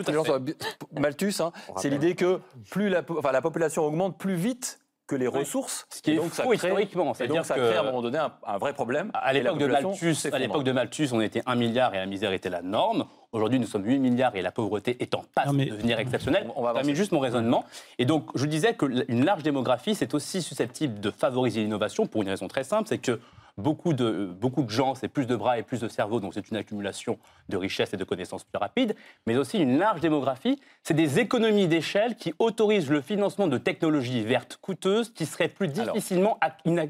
[0.78, 4.78] pour Malthus, hein, c'est l'idée que plus la, po- enfin, la population augmente, plus vite
[5.06, 5.86] que les ressources.
[5.90, 7.12] Ce qui est donc, ça faux crée- historiquement.
[7.12, 9.10] Et C'est-à-dire donc ça crée à un moment donné un, un vrai problème.
[9.14, 10.42] À l'époque de Malthus, à s'effondre.
[10.42, 13.06] l'époque de Malthus, on était 1 milliard et la misère était la norme.
[13.32, 16.48] Aujourd'hui, nous sommes 8 milliards et la pauvreté est en passe de devenir exceptionnelle.
[16.56, 17.64] On- va Je termine juste mon raisonnement.
[17.98, 22.06] Et donc, je disais que l- une large démographie, c'est aussi susceptible de favoriser l'innovation
[22.06, 23.20] pour une raison très simple, c'est que
[23.58, 26.50] beaucoup de, beaucoup de gens, c'est plus de bras et plus de cerveaux, donc c'est
[26.50, 28.94] une accumulation de richesses et de connaissances plus rapide.
[29.26, 34.22] Mais aussi une large démographie, c'est des économies d'échelle qui autorisent le financement de technologies
[34.22, 36.38] vertes coûteuses qui seraient plus difficilement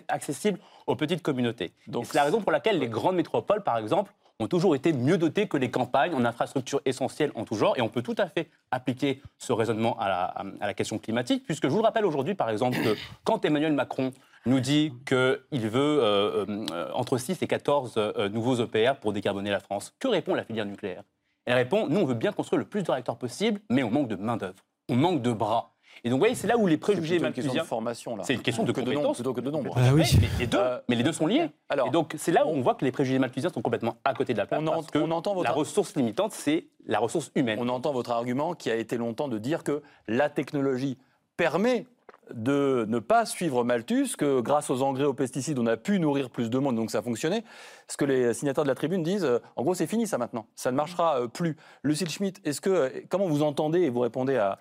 [0.09, 1.73] accessibles aux petites communautés.
[1.87, 5.17] Donc, c'est la raison pour laquelle les grandes métropoles, par exemple, ont toujours été mieux
[5.17, 7.75] dotées que les campagnes en infrastructures essentielles en tout genre.
[7.79, 10.25] Et on peut tout à fait appliquer ce raisonnement à la,
[10.61, 13.73] à la question climatique, puisque je vous le rappelle aujourd'hui, par exemple, que quand Emmanuel
[13.73, 14.13] Macron
[14.47, 19.51] nous dit qu'il veut euh, euh, entre 6 et 14 euh, nouveaux EPR pour décarboner
[19.51, 21.03] la France, que répond la filière nucléaire?
[21.45, 24.09] Elle répond, nous, on veut bien construire le plus de réacteurs possible, mais on manque
[24.09, 25.73] de main-d'œuvre, on manque de bras.
[26.05, 28.17] Et donc, vous voyez, c'est là où les C'est préjugés plutôt une question de formation
[28.17, 28.23] là.
[28.25, 29.75] C'est une question de que de nombre plutôt que de nombre.
[29.77, 30.03] Ah oui.
[30.21, 31.49] Mais les deux, Euh, mais les deux sont liés.
[31.71, 34.13] alors, et donc, c'est là où on voit que les préjugés malthusiens sont complètement à
[34.13, 34.61] côté de la plaque.
[34.61, 37.59] On en- parce que on entend votre- La ressource limitante, c'est la ressource humaine.
[37.63, 40.99] On entend votre argument qui a été longtemps de dire que la technologie
[41.39, 41.87] permet
[42.35, 46.31] de ne pas suivre Malthus, que grâce aux engrais, aux pesticides, on a pu nourrir
[46.31, 47.45] plus de monde, donc ça fonctionnait.
[47.89, 50.47] Ce que les signataires de la tribune disent, euh, en gros, c'est fini ça maintenant,
[50.55, 51.57] ça ne marchera euh, plus.
[51.83, 54.59] Lucille Schmitt, est-ce que, euh, comment vous entendez et vous répondez à,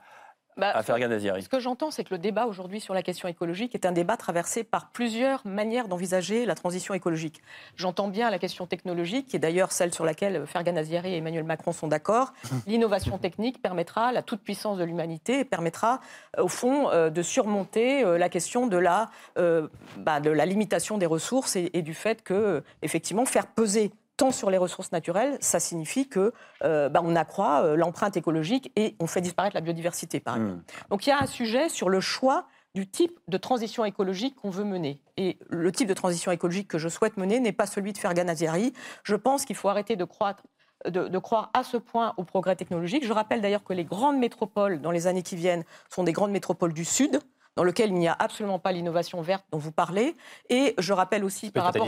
[0.58, 3.92] Bah, Ce que j'entends, c'est que le débat aujourd'hui sur la question écologique est un
[3.92, 7.42] débat traversé par plusieurs manières d'envisager la transition écologique.
[7.76, 11.44] J'entends bien la question technologique, qui est d'ailleurs celle sur laquelle Fergan Aziari et Emmanuel
[11.44, 12.32] Macron sont d'accord.
[12.68, 16.00] L'innovation technique permettra la toute-puissance de l'humanité et permettra,
[16.38, 20.46] euh, au fond, euh, de surmonter euh, la question de la, euh, bah, de la
[20.46, 24.92] limitation des ressources et, et du fait que, effectivement, faire peser tant sur les ressources
[24.92, 29.56] naturelles, ça signifie que euh, bah, on accroît euh, l'empreinte écologique et on fait disparaître
[29.56, 30.64] la biodiversité, par exemple.
[30.90, 34.50] Donc il y a un sujet sur le choix du type de transition écologique qu'on
[34.50, 35.02] veut mener.
[35.16, 38.28] Et le type de transition écologique que je souhaite mener n'est pas celui de Fergan
[38.28, 38.74] Aziari.
[39.04, 40.44] Je pense qu'il faut arrêter de croître
[40.86, 43.06] de, de croire à ce point au progrès technologique.
[43.06, 46.32] Je rappelle d'ailleurs que les grandes métropoles dans les années qui viennent sont des grandes
[46.32, 47.20] métropoles du Sud,
[47.56, 50.16] dans lesquelles il n'y a absolument pas l'innovation verte dont vous parlez.
[50.50, 51.86] Et je rappelle aussi par rapport,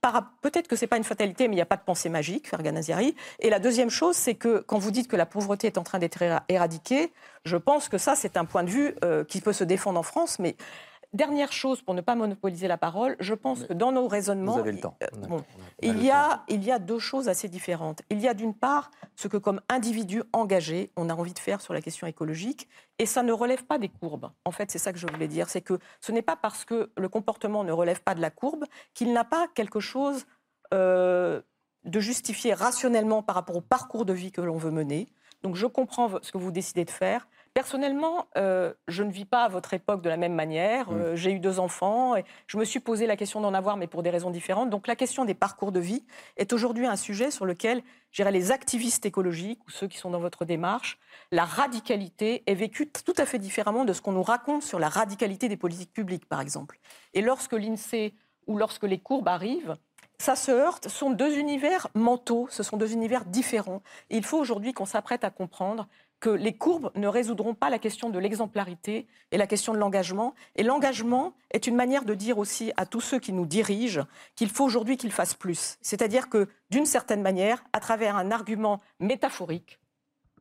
[0.00, 2.08] par rapport, peut-être que c'est pas une fatalité, mais il n'y a pas de pensée
[2.08, 3.14] magique, Fergan Aziari.
[3.38, 5.98] Et la deuxième chose, c'est que quand vous dites que la pauvreté est en train
[5.98, 7.12] d'être éra- éradiquée,
[7.44, 10.02] je pense que ça, c'est un point de vue euh, qui peut se défendre en
[10.02, 10.38] France.
[10.40, 10.56] Mais
[11.12, 14.60] dernière chose, pour ne pas monopoliser la parole, je pense que dans nos raisonnements, Vous
[14.60, 14.96] avez le temps.
[15.02, 15.44] euh, bon,
[15.82, 18.02] il y, a, il y a deux choses assez différentes.
[18.10, 21.60] Il y a d'une part ce que, comme individu engagé, on a envie de faire
[21.60, 24.30] sur la question écologique, et ça ne relève pas des courbes.
[24.44, 25.48] En fait, c'est ça que je voulais dire.
[25.48, 28.64] C'est que ce n'est pas parce que le comportement ne relève pas de la courbe
[28.94, 30.26] qu'il n'a pas quelque chose
[30.74, 31.40] euh,
[31.84, 35.06] de justifié rationnellement par rapport au parcours de vie que l'on veut mener.
[35.42, 37.28] Donc je comprends ce que vous décidez de faire.
[37.56, 40.88] Personnellement, euh, je ne vis pas à votre époque de la même manière.
[40.92, 43.86] Euh, J'ai eu deux enfants et je me suis posé la question d'en avoir, mais
[43.86, 44.68] pour des raisons différentes.
[44.68, 46.04] Donc la question des parcours de vie
[46.36, 50.10] est aujourd'hui un sujet sur lequel, je dirais, les activistes écologiques ou ceux qui sont
[50.10, 50.98] dans votre démarche,
[51.32, 54.90] la radicalité est vécue tout à fait différemment de ce qu'on nous raconte sur la
[54.90, 56.78] radicalité des politiques publiques, par exemple.
[57.14, 58.12] Et lorsque l'INSEE
[58.46, 59.76] ou lorsque les courbes arrivent,
[60.18, 63.82] ça se heurte, ce sont deux univers mentaux, ce sont deux univers différents.
[64.10, 65.88] Et il faut aujourd'hui qu'on s'apprête à comprendre
[66.26, 70.34] que les courbes ne résoudront pas la question de l'exemplarité et la question de l'engagement.
[70.56, 74.50] Et l'engagement est une manière de dire aussi à tous ceux qui nous dirigent qu'il
[74.50, 75.78] faut aujourd'hui qu'ils fassent plus.
[75.82, 79.78] C'est-à-dire que, d'une certaine manière, à travers un argument métaphorique,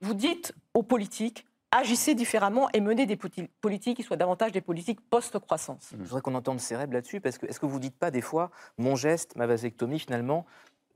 [0.02, 5.02] vous dites aux politiques agissez différemment et menez des politiques qui soient davantage des politiques
[5.08, 5.90] post-croissance.
[5.92, 8.50] Je voudrais qu'on entende Céreb là-dessus, parce que est-ce que vous dites pas des fois,
[8.80, 10.48] mon geste, ma vasectomie, finalement,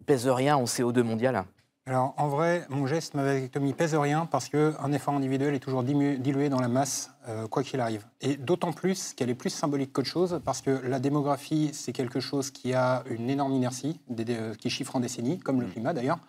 [0.07, 1.45] pèse rien en CO2 mondial?
[1.89, 5.81] Alors, en vrai, mon geste, ma vasectomie pèse rien parce qu'un effort individuel est toujours
[5.81, 8.05] dilué dans la masse, euh, quoi qu'il arrive.
[8.21, 12.19] Et d'autant plus qu'elle est plus symbolique qu'autre chose parce que la démographie, c'est quelque
[12.19, 16.19] chose qui a une énorme inertie, des- qui chiffre en décennies, comme le climat d'ailleurs.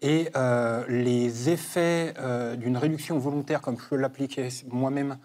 [0.00, 5.18] Et euh, les effets euh, d'une réduction volontaire, comme je peux l'appliquer moi-même,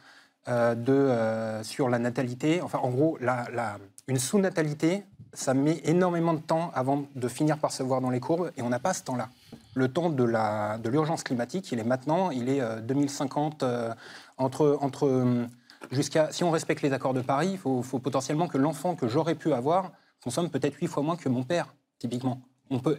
[0.48, 5.04] euh, de, euh, sur la natalité, enfin, en gros, la- la- une sous-natalité,
[5.36, 8.62] ça met énormément de temps avant de finir par se voir dans les courbes, et
[8.62, 9.30] on n'a pas ce temps-là.
[9.76, 13.94] Le temps de l'urgence climatique, il est maintenant, il est euh, 2050, euh,
[14.38, 15.46] entre, entre, euh,
[15.92, 19.36] jusqu'à, si on respecte les accords de Paris, il faut, potentiellement que l'enfant que j'aurais
[19.36, 19.92] pu avoir
[20.24, 22.42] consomme peut-être huit fois moins que mon père, typiquement.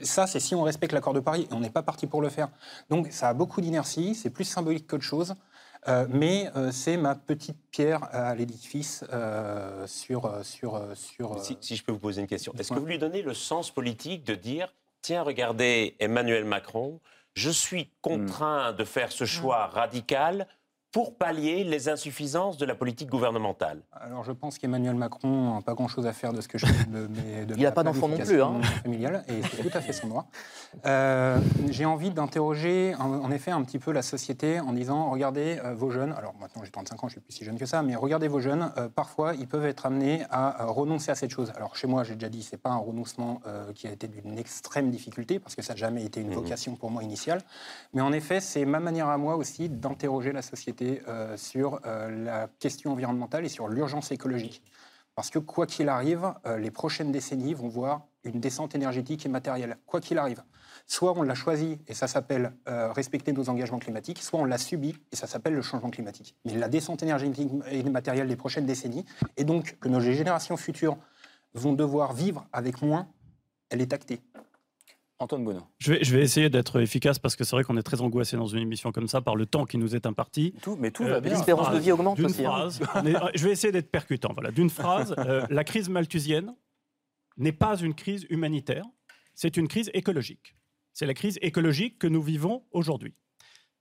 [0.03, 2.29] Ça, c'est si on respecte l'accord de Paris, et on n'est pas parti pour le
[2.29, 2.49] faire.
[2.88, 5.35] Donc, ça a beaucoup d'inertie, c'est plus symbolique qu'autre chose,
[5.88, 11.38] euh, mais euh, c'est ma petite pierre à l'édifice euh, sur, sur, sur.
[11.42, 13.70] Si, si je peux vous poser une question, est-ce que vous lui donnez le sens
[13.70, 17.01] politique de dire tiens, regardez Emmanuel Macron,
[17.35, 20.49] je suis contraint de faire ce choix radical
[20.96, 25.74] pour pallier les insuffisances de la politique gouvernementale Alors je pense qu'Emmanuel Macron n'a pas
[25.74, 28.16] grand-chose à faire de ce que je de, mes- de Il n'a pas d'enfant non
[28.16, 28.62] plus, hein.
[28.82, 30.26] familiale, et c'est tout à fait son droit.
[30.87, 35.59] Euh, J'ai envie d'interroger en, en effet un petit peu la société en disant, regardez
[35.62, 37.82] euh, vos jeunes, alors maintenant j'ai 35 ans, je suis plus si jeune que ça,
[37.82, 41.30] mais regardez vos jeunes, euh, parfois ils peuvent être amenés à euh, renoncer à cette
[41.30, 41.52] chose.
[41.56, 44.38] Alors chez moi, j'ai déjà dit, c'est pas un renoncement euh, qui a été d'une
[44.38, 47.42] extrême difficulté, parce que ça n'a jamais été une vocation pour moi initiale,
[47.92, 52.25] mais en effet, c'est ma manière à moi aussi d'interroger la société euh, sur euh,
[52.25, 54.62] la question environnementale et sur l'urgence écologique.
[55.14, 59.29] Parce que quoi qu'il arrive, euh, les prochaines décennies vont voir une descente énergétique et
[59.29, 59.79] matérielle.
[59.87, 60.42] Quoi qu'il arrive.
[60.87, 64.96] Soit on l'a choisi et ça s'appelle respecter nos engagements climatiques, soit on l'a subi
[65.12, 66.37] et ça s'appelle le changement climatique.
[66.44, 69.05] Mais la descente énergétique et matérielle des prochaines décennies,
[69.37, 70.96] et donc que nos générations futures
[71.55, 73.09] vont devoir vivre avec moins,
[73.70, 74.20] elle est actée.
[75.18, 75.62] Antoine Bonneau.
[75.79, 78.37] Je vais, je vais essayer d'être efficace parce que c'est vrai qu'on est très angoissé
[78.37, 80.52] dans une émission comme ça par le temps qui nous est imparti.
[80.62, 81.20] Tout, mais tout Euh.
[81.20, 82.44] L'espérance de vie augmente aussi.
[82.44, 82.50] hein.
[82.50, 84.33] phrase, est- je vais essayer d'être percutant.
[84.35, 86.55] Voilà, d'une phrase, euh, la crise malthusienne
[87.38, 88.85] n'est pas une crise humanitaire,
[89.35, 90.55] c'est une crise écologique.
[90.92, 93.14] C'est la crise écologique que nous vivons aujourd'hui.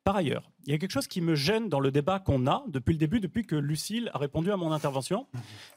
[0.05, 2.63] Par ailleurs, il y a quelque chose qui me gêne dans le débat qu'on a
[2.67, 5.25] depuis le début, depuis que Lucille a répondu à mon intervention.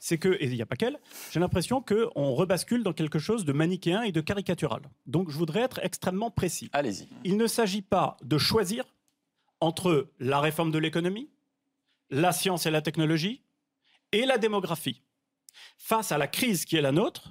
[0.01, 3.47] C'est que, et il n'y a pas qu'elle, j'ai l'impression qu'on rebascule dans quelque chose
[3.47, 4.83] de manichéen et de caricatural.
[5.07, 6.69] Donc je voudrais être extrêmement précis.
[6.75, 7.09] Allez-y.
[7.25, 8.85] Il ne s'agit pas de choisir
[9.61, 11.31] entre la réforme de l'économie,
[12.11, 13.41] la science et la technologie
[14.13, 15.01] et la démographie.
[15.79, 17.31] Face à la crise qui est la nôtre,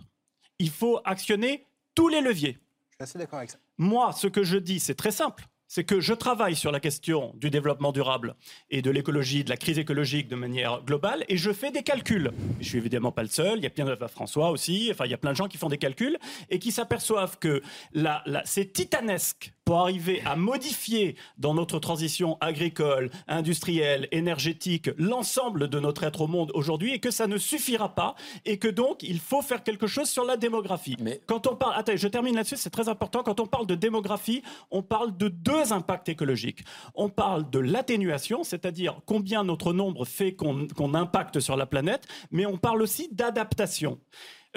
[0.58, 2.58] il faut actionner tous les leviers.
[2.90, 3.60] Je suis assez d'accord avec ça.
[3.78, 5.48] Moi, ce que je dis, c'est très simple.
[5.70, 8.36] C'est que je travaille sur la question du développement durable
[8.70, 12.32] et de l'écologie, de la crise écologique de manière globale, et je fais des calculs.
[12.62, 15.12] Je suis évidemment pas le seul, il y a plein de François aussi, enfin il
[15.12, 16.18] y a plein de gens qui font des calculs
[16.50, 17.62] et qui s'aperçoivent que
[17.94, 25.68] la- la- c'est titanesque pour arriver à modifier dans notre transition agricole, industrielle, énergétique, l'ensemble
[25.68, 29.04] de notre être au monde aujourd'hui, et que ça ne suffira pas, et que donc
[29.04, 30.96] il faut faire quelque chose sur la démographie.
[31.02, 33.24] Mais- Quand on parle, attendez, je termine là-dessus, c'est très important.
[33.24, 36.64] Quand on parle de démographie, on parle de deux impacts écologiques.
[36.96, 42.08] On parle de l'atténuation, c'est-à-dire combien notre nombre fait qu'on qu'on impacte sur la planète,
[42.32, 44.00] mais on parle aussi d'adaptation.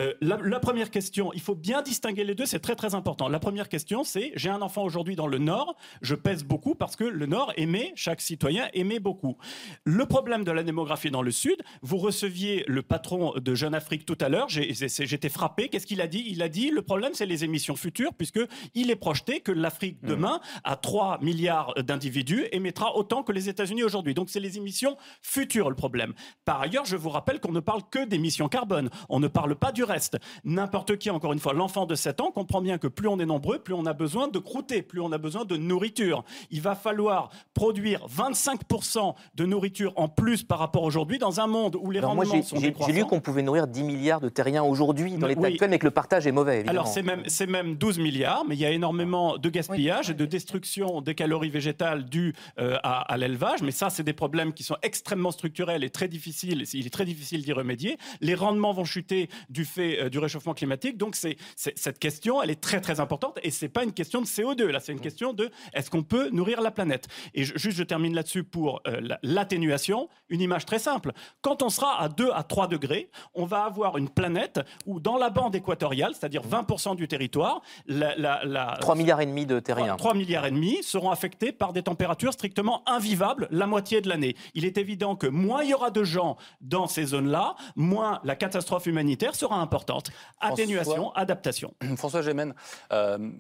[0.01, 3.29] Euh, la, la première question, il faut bien distinguer les deux, c'est très très important.
[3.29, 6.97] La première question, c'est j'ai un enfant aujourd'hui dans le Nord, je pèse beaucoup parce
[6.97, 9.37] que le Nord aimait, chaque citoyen aimait beaucoup.
[9.85, 14.07] Le problème de la démographie dans le Sud, vous receviez le patron de Jeune Afrique
[14.07, 16.25] tout à l'heure, j'étais frappé, qu'est-ce qu'il a dit?
[16.27, 18.41] Il a dit le problème c'est les émissions futures, puisque
[18.75, 23.83] il est projeté que l'Afrique demain, à 3 milliards d'individus, émettra autant que les États-Unis
[23.83, 24.15] aujourd'hui.
[24.15, 26.15] Donc c'est les émissions futures le problème.
[26.47, 29.73] Par ailleurs, je vous rappelle qu'on ne parle que d'émissions carbone, on ne parle pas
[29.73, 30.19] du reste.
[30.45, 33.27] N'importe qui, encore une fois, l'enfant de 7 ans comprend bien que plus on est
[33.27, 36.25] nombreux, plus on a besoin de croûter, plus on a besoin de nourriture.
[36.51, 41.47] Il va falloir produire 25% de nourriture en plus par rapport à aujourd'hui dans un
[41.47, 43.83] monde où les Alors moi, rendements j'ai sont j'ai- j'ai lu qu'on pouvait nourrir 10
[43.83, 45.53] milliards de terriens aujourd'hui dans Mais l'état oui.
[45.55, 46.81] actuel, mais que le partage est mauvais, évidemment.
[46.81, 50.15] Alors c'est même, c'est même 12 milliards, mais il y a énormément de gaspillage et
[50.15, 53.63] de destruction des calories végétales dues euh, à, à l'élevage.
[53.63, 56.65] Mais ça, c'est des problèmes qui sont extrêmement structurels et très difficiles.
[56.73, 57.97] Il est très difficile d'y remédier.
[58.21, 60.97] Les rendements vont chuter du fait euh, du réchauffement climatique.
[60.97, 64.27] Donc c'est, cette question, elle est très très importante et c'est pas une question de
[64.27, 64.65] CO2.
[64.67, 67.07] Là, c'est une question de est-ce qu'on peut nourrir la planète?
[67.35, 70.09] Et je- juste, je termine là-dessus pour euh, la- l'atténuation.
[70.29, 71.13] Une image très simple.
[71.43, 75.17] Quand on sera à 2 à 3 degrés, on va avoir une planète où dans
[75.17, 79.59] la bande équatoriale, c'est-à-dire 20% du territoire, la, la- la- 3 milliards et demi de
[79.61, 79.97] terriens.
[79.97, 84.37] 3 milliards et demi seront affectés par des températures strictement invivables la moitié de l'année.
[84.55, 88.37] Il est évident que moins il y aura de gens dans ces zones-là, moins la
[88.37, 90.11] catastrophe humanitaire sera importante.
[90.41, 91.75] Atténuation, adaptation.
[91.97, 92.55] François Gémen,
[92.93, 93.31] euh,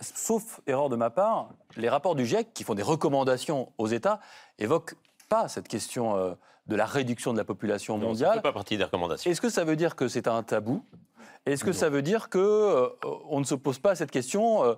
[0.00, 4.20] sauf erreur de ma part, les rapports du GIEC qui font des recommandations aux États
[4.58, 4.94] évoquent
[5.28, 6.34] pas cette question euh,
[6.66, 8.34] de la réduction de la population Non, ça ne mondiale.
[8.34, 9.30] fait pas partie des recommandations.
[9.30, 10.84] Est-ce que ça veut dire que c'est un tabou?
[11.46, 12.88] Est-ce que ça veut dire que euh,
[13.28, 14.76] on ne se pose pas cette question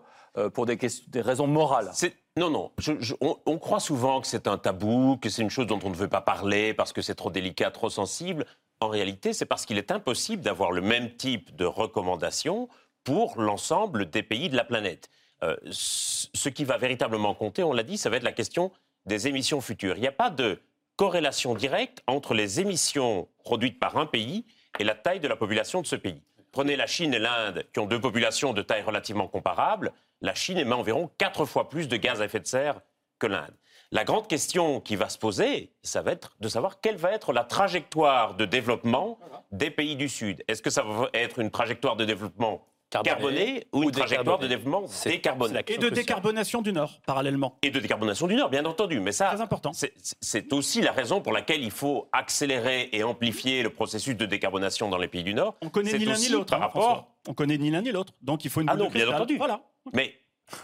[0.53, 0.77] pour des,
[1.17, 1.91] raisons morales?
[2.37, 2.71] Non, non.
[2.79, 5.81] je- je- on, on croit souvent que c'est un tabou, que c'est une chose dont
[5.83, 8.45] on ne veut pas parler parce que c'est trop délicat, trop sensible.
[8.81, 12.69] En réalité, c'est parce qu'il est impossible d'avoir le même type de recommandations
[13.03, 15.11] pour l'ensemble des pays de la planète.
[15.43, 18.71] Euh, ce ce qui va véritablement compter, on l'a dit, ça va être la question
[19.07, 19.97] des émissions futures.
[19.97, 20.61] Il n'y a pas de
[20.97, 24.45] corrélation directe entre les émissions produites par un pays
[24.79, 26.23] et la taille de la population de ce pays.
[26.53, 29.93] Prenez la Chine et l'Inde, qui ont deux populations de taille relativement comparable.
[30.21, 32.81] La Chine émet environ quatre fois plus de gaz à effet de serre
[33.19, 33.55] que l'Inde.
[33.91, 37.33] La grande question qui va se poser, ça va être de savoir quelle va être
[37.33, 39.19] la trajectoire de développement
[39.51, 40.45] des pays du Sud.
[40.47, 44.85] Est-ce que ça va être une trajectoire de développement carbonée ou une trajectoire de développement
[45.05, 45.61] décarbonée.
[45.69, 47.59] Et de décarbonation du Nord, parallèlement.
[47.63, 49.01] Et de décarbonation du Nord, bien entendu.
[49.01, 49.73] Mais ça, Très important.
[49.73, 54.89] c'est aussi la raison pour laquelle il faut accélérer et amplifier le processus de décarbonation
[54.89, 55.57] dans les pays du Nord.
[55.63, 56.55] On connaît ni l'un ni l'autre.
[56.55, 57.09] Hein, rapport.
[57.27, 58.13] On connaît ni l'un ni l'autre.
[58.23, 59.37] Donc il faut une Ah non, de bien entendu.
[59.37, 59.61] Voilà.
[59.93, 60.15] Mais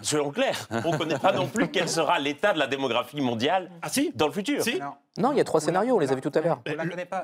[0.02, 3.70] soyons clairs, on ne connaît pas non plus quel sera l'état de la démographie mondiale
[3.82, 4.62] Ah si dans le futur.
[4.62, 4.78] Si
[5.18, 6.60] Non, il y a trois scénarios, on les a vus tout à l'heure.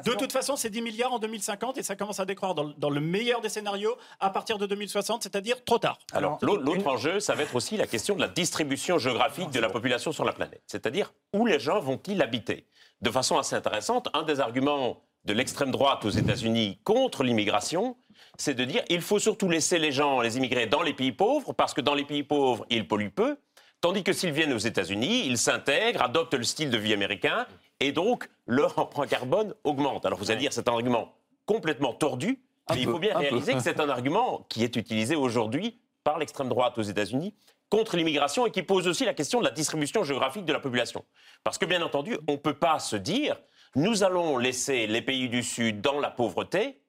[0.05, 2.75] De toute façon, c'est 10 milliards en 2050 et ça commence à décroître dans, le-
[2.77, 5.99] dans le meilleur des scénarios à partir de 2060, c'est-à-dire trop tard.
[6.12, 9.68] Alors, l'autre enjeu, ça va être aussi la question de la distribution géographique de la
[9.70, 10.62] population sur la planète.
[10.66, 12.66] C'est-à-dire, où les gens vont-ils habiter?
[13.01, 17.96] De façon assez intéressante, un des arguments de l'extrême droite aux États-Unis contre l'immigration,
[18.39, 21.53] c'est de dire il faut surtout laisser les gens, les immigrés, dans les pays pauvres,
[21.53, 23.37] parce que dans les pays pauvres, ils polluent peu,
[23.81, 27.47] tandis que s'ils viennent aux États-Unis, ils s'intègrent, adoptent le style de vie américain,
[27.81, 30.05] et donc leur empreinte carbone augmente.
[30.07, 31.13] Alors vous allez dire c'est un argument
[31.47, 33.21] complètement tordu, Un mais il peu, faut bien peu.
[33.21, 37.35] réaliser que c'est un argument qui est utilisé aujourd'hui par l'extrême droite aux États-Unis
[37.69, 41.05] contre l'immigration et qui pose aussi la question de la distribution géographique de la population.
[41.45, 43.37] Parce que bien entendu, on ne peut pas se dire
[43.77, 46.81] nous allons laisser les pays du Sud dans la pauvreté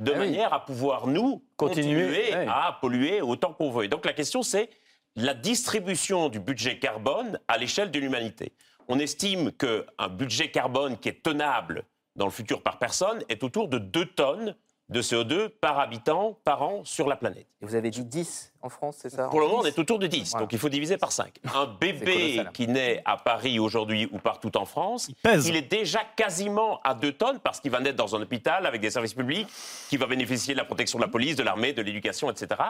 [0.00, 0.26] de Ah oui.
[0.26, 3.84] manière à pouvoir nous Continuer, à polluer autant qu'on veut.
[3.84, 4.70] Et donc la question c'est
[5.16, 8.52] la distribution du budget carbone à l'échelle de l'humanité.
[8.88, 11.84] On estime qu'un budget carbone qui est tenable
[12.16, 14.54] dans le futur par personne est autour de 2 tonnes
[14.90, 17.46] de CO2 par habitant par an sur la planète.
[17.62, 19.28] Et vous avez dit 10 en France, c'est ça?
[19.28, 19.68] Pour le moment, on 10?
[19.68, 20.44] est autour de 10, Voilà.
[20.44, 21.32] donc il faut diviser par 5.
[21.54, 25.46] Un bébé qui naît à Paris aujourd'hui ou partout en France, Il pèse.
[25.46, 28.80] il est déjà quasiment à 2 tonnes parce qu'il va naître dans un hôpital avec
[28.80, 29.48] des services publics,
[29.88, 32.60] qui va bénéficier de la protection de la police, de l'armée, de l'éducation, etc.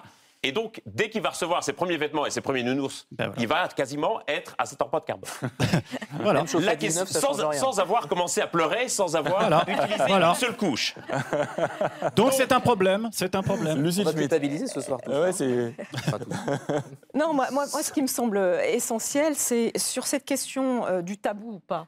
[0.42, 3.42] Et donc, dès qu'il va recevoir ses premiers vêtements et ses premiers nounours, Ben voilà.
[3.42, 5.28] il va quasiment être à cette empreinte carbone.
[6.22, 6.40] Voilà.
[6.40, 9.40] Même chauffé La à 19, question- ça change sans, avoir commencé à pleurer, sans avoir
[9.40, 9.64] Voilà.
[9.68, 10.30] utilisé Voilà.
[10.30, 10.94] une seule couche.
[12.16, 13.82] Donc c'est un problème, c'est un problème.
[13.82, 14.98] Lucille On va ce soir.
[15.06, 15.32] ouais, hein.
[15.32, 15.74] c'est.
[17.14, 21.18] Non, moi, moi, moi, ce qui me semble essentiel, c'est sur cette question euh, du
[21.18, 21.86] tabou ou pas.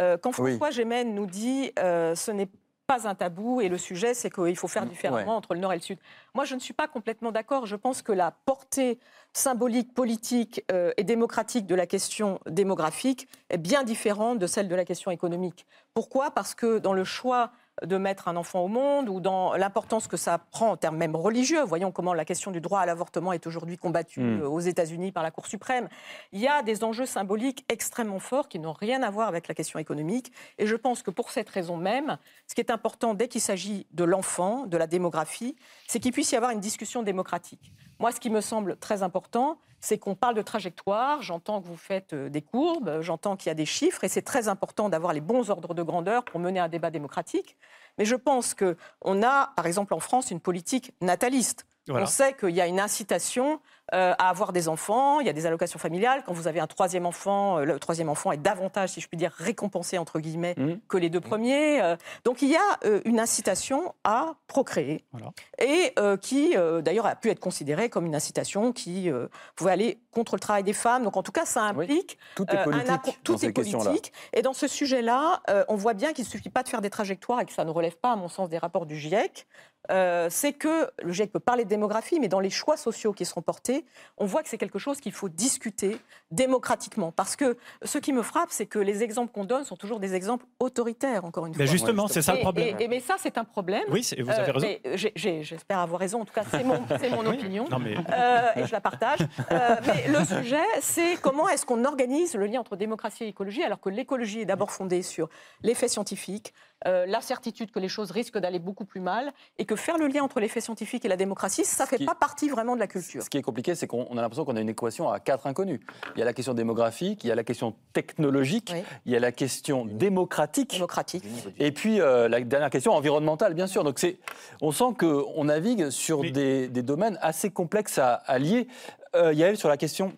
[0.00, 0.56] Euh, quand Oui.
[0.56, 2.48] François Gémen nous dit euh, ce n'est
[2.92, 5.36] pas un tabou et le sujet, c'est qu'il faut faire différemment Ouais.
[5.38, 5.98] entre le Nord et le Sud.
[6.34, 7.66] Moi, je ne suis pas complètement d'accord.
[7.66, 8.98] Je pense que la portée
[9.32, 14.74] symbolique, politique euh, et démocratique de la question démographique est bien différente de celle de
[14.74, 15.66] la question économique.
[15.94, 16.30] Pourquoi?
[16.32, 17.50] Parce que dans le choix
[17.84, 21.16] de mettre un enfant au monde ou dans l'importance que ça prend en termes même
[21.16, 21.62] religieux.
[21.64, 24.42] Voyons comment la question du droit à l'avortement est aujourd'hui combattue Mm.
[24.42, 25.88] euh, aux États-Unis par la Cour suprême.
[26.32, 29.54] Il y a des enjeux symboliques extrêmement forts qui n'ont rien à voir avec la
[29.54, 30.32] question économique.
[30.58, 33.86] Et je pense que pour cette raison même, ce qui est important dès qu'il s'agit
[33.92, 35.56] de l'enfant, de la démographie,
[35.86, 37.72] c'est qu'il puisse y avoir une discussion démocratique.
[38.02, 41.22] Moi, ce qui me semble très important, c'est qu'on parle de trajectoire.
[41.22, 44.22] J'entends que vous faites euh, des courbes, j'entends qu'il y a des chiffres, et c'est
[44.22, 47.56] très important d'avoir les bons ordres de grandeur pour mener un débat démocratique.
[47.98, 51.64] Mais je pense qu'on a, par exemple en France, une politique nataliste.
[51.86, 52.02] Voilà.
[52.02, 53.60] On sait qu'il y a une incitation
[53.92, 56.22] euh, à avoir des enfants, il y a des allocations familiales.
[56.24, 59.16] Quand vous avez un troisième enfant, euh, le troisième enfant est davantage, si je puis
[59.16, 60.80] dire, récompensé, entre guillemets, Mhm.
[60.88, 61.80] que les deux premiers.
[61.82, 65.04] Euh, donc il y a euh, une incitation à procréer.
[65.12, 65.28] Voilà.
[65.58, 69.10] Et euh, qui, d'ailleurs, a pu être considérée comme une incitation qui
[69.56, 71.04] pouvait aller contre le travail des femmes.
[71.04, 71.84] Donc en tout cas, ça Oui.
[71.84, 74.12] implique Tout est un politique accom- dans tout est politique.
[74.32, 77.40] Et dans ce sujet-là, on voit bien qu'il ne suffit pas de faire des trajectoires
[77.40, 79.46] et que ça ne relève pas, à mon sens, des rapports du GIEC.
[79.90, 83.24] Euh, c'est que le GIEC peut parler de démographie, mais dans les choix sociaux qui
[83.24, 83.84] seront portés,
[84.16, 85.98] on voit que c'est quelque chose qu'il faut discuter
[86.30, 87.12] démocratiquement.
[87.12, 90.14] Parce que ce qui me frappe, c'est que les exemples qu'on donne sont toujours des
[90.14, 91.72] exemples autoritaires, encore une Mais fois.
[91.72, 92.76] justement, c'est ça le problème.
[92.78, 93.82] Et, et- mais ça, c'est un problème.
[93.90, 95.08] Oui, vous avez Euh, raison.
[95.42, 96.20] J'espère avoir raison.
[96.22, 97.36] En tout cas, c'est mon, c'est mon Oui.
[97.36, 97.66] opinion.
[97.70, 99.20] Non, mais Euh, et je la partage.
[99.50, 103.62] Euh, mais le sujet, c'est comment est-ce qu'on organise le lien entre démocratie et écologie,
[103.62, 105.28] alors que l'écologie est d'abord fondée sur
[105.62, 106.52] les faits scientifiques,
[106.86, 110.06] euh, la certitude que les choses risquent d'aller beaucoup plus mal, et que faire le
[110.06, 112.74] lien entre les faits scientifiques et la démocratie, ça ne fait qui- pas partie vraiment
[112.74, 113.22] de la culture.
[113.22, 115.46] Ce qui est compliqué, c'est qu'on on a l'impression qu'on a une équation à quatre
[115.46, 115.80] inconnus.
[116.16, 118.82] Il y a la question démographique, il y a la question technologique, Oui.
[119.06, 120.70] il y a la question démocratique.
[120.72, 121.24] Démocratique.
[121.58, 123.84] Et puis euh, la dernière question environnementale, bien sûr.
[123.84, 124.18] Donc c'est,
[124.60, 128.68] on sent qu'on navigue sur Mais- des, des domaines assez complexes à, à lier.
[129.14, 130.12] Euh, Yael, sur la question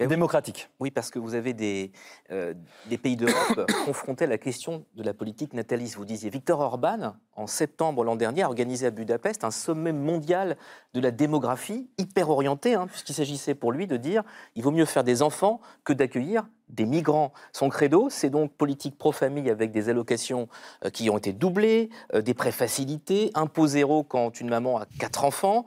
[0.00, 0.06] Oui.
[0.06, 0.68] démocratique.
[0.80, 1.92] Oui, parce que vous avez des,
[2.30, 2.54] euh,
[2.86, 5.96] des pays d'Europe confrontés à la question de la politique nataliste.
[5.96, 10.56] Vous disiez, Victor Orban, en septembre l'an dernier, a organisé à Budapest un sommet mondial
[10.94, 14.22] de la démographie, hyper orienté, hein, puisqu'il s'agissait pour lui de dire
[14.54, 17.32] il vaut mieux faire des enfants que d'accueillir des migrants.
[17.52, 20.48] Son credo, c'est donc politique pro-famille avec des allocations
[20.84, 24.86] euh, qui ont été doublées, euh, des prêts facilités, impôt zéro quand une maman a
[24.98, 25.66] quatre enfants.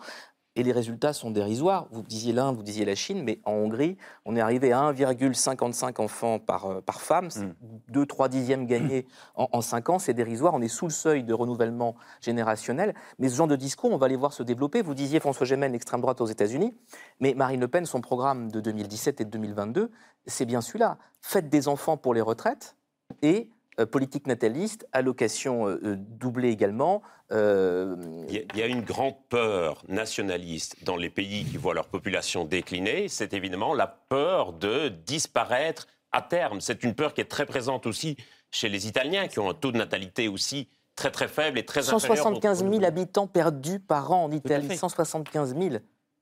[0.57, 1.87] Et les résultats sont dérisoires.
[1.91, 3.95] Vous disiez l'Inde, vous disiez la Chine, mais en Hongrie,
[4.25, 7.45] on est arrivé à 1,55 enfants par, euh, par femme, c'est
[7.91, 9.05] 2-3 dixièmes gagnés
[9.35, 12.95] en, en 5 ans, c'est dérisoire, on est sous le seuil de renouvellement générationnel.
[13.19, 14.81] Mais ce genre de discours, on va les voir se développer.
[14.81, 16.75] Vous disiez François Gémen, l'extrême droite aux États-Unis,
[17.19, 19.91] mais Marine Le Pen, son programme de 2017 et de 2022,
[20.25, 20.97] c'est bien celui-là.
[21.21, 22.75] Faites des enfants pour les retraites
[23.21, 23.49] et
[23.85, 27.01] politique nataliste, allocation euh, euh, doublée également.
[27.31, 27.95] euh,
[28.27, 31.73] Il y, a, il y a une grande peur nationaliste dans les pays qui voient
[31.73, 36.61] leur population décliner, c'est évidemment la peur de disparaître à terme.
[36.61, 38.17] C'est une peur qui est très présente aussi
[38.49, 41.81] chez les Italiens, qui ont un taux de natalité aussi très très faible et très
[41.93, 42.17] inférieur.
[42.17, 44.67] 175 000 habitants perdus par an en Italie.
[44.67, 44.75] fait.
[44.77, 45.75] 175 000.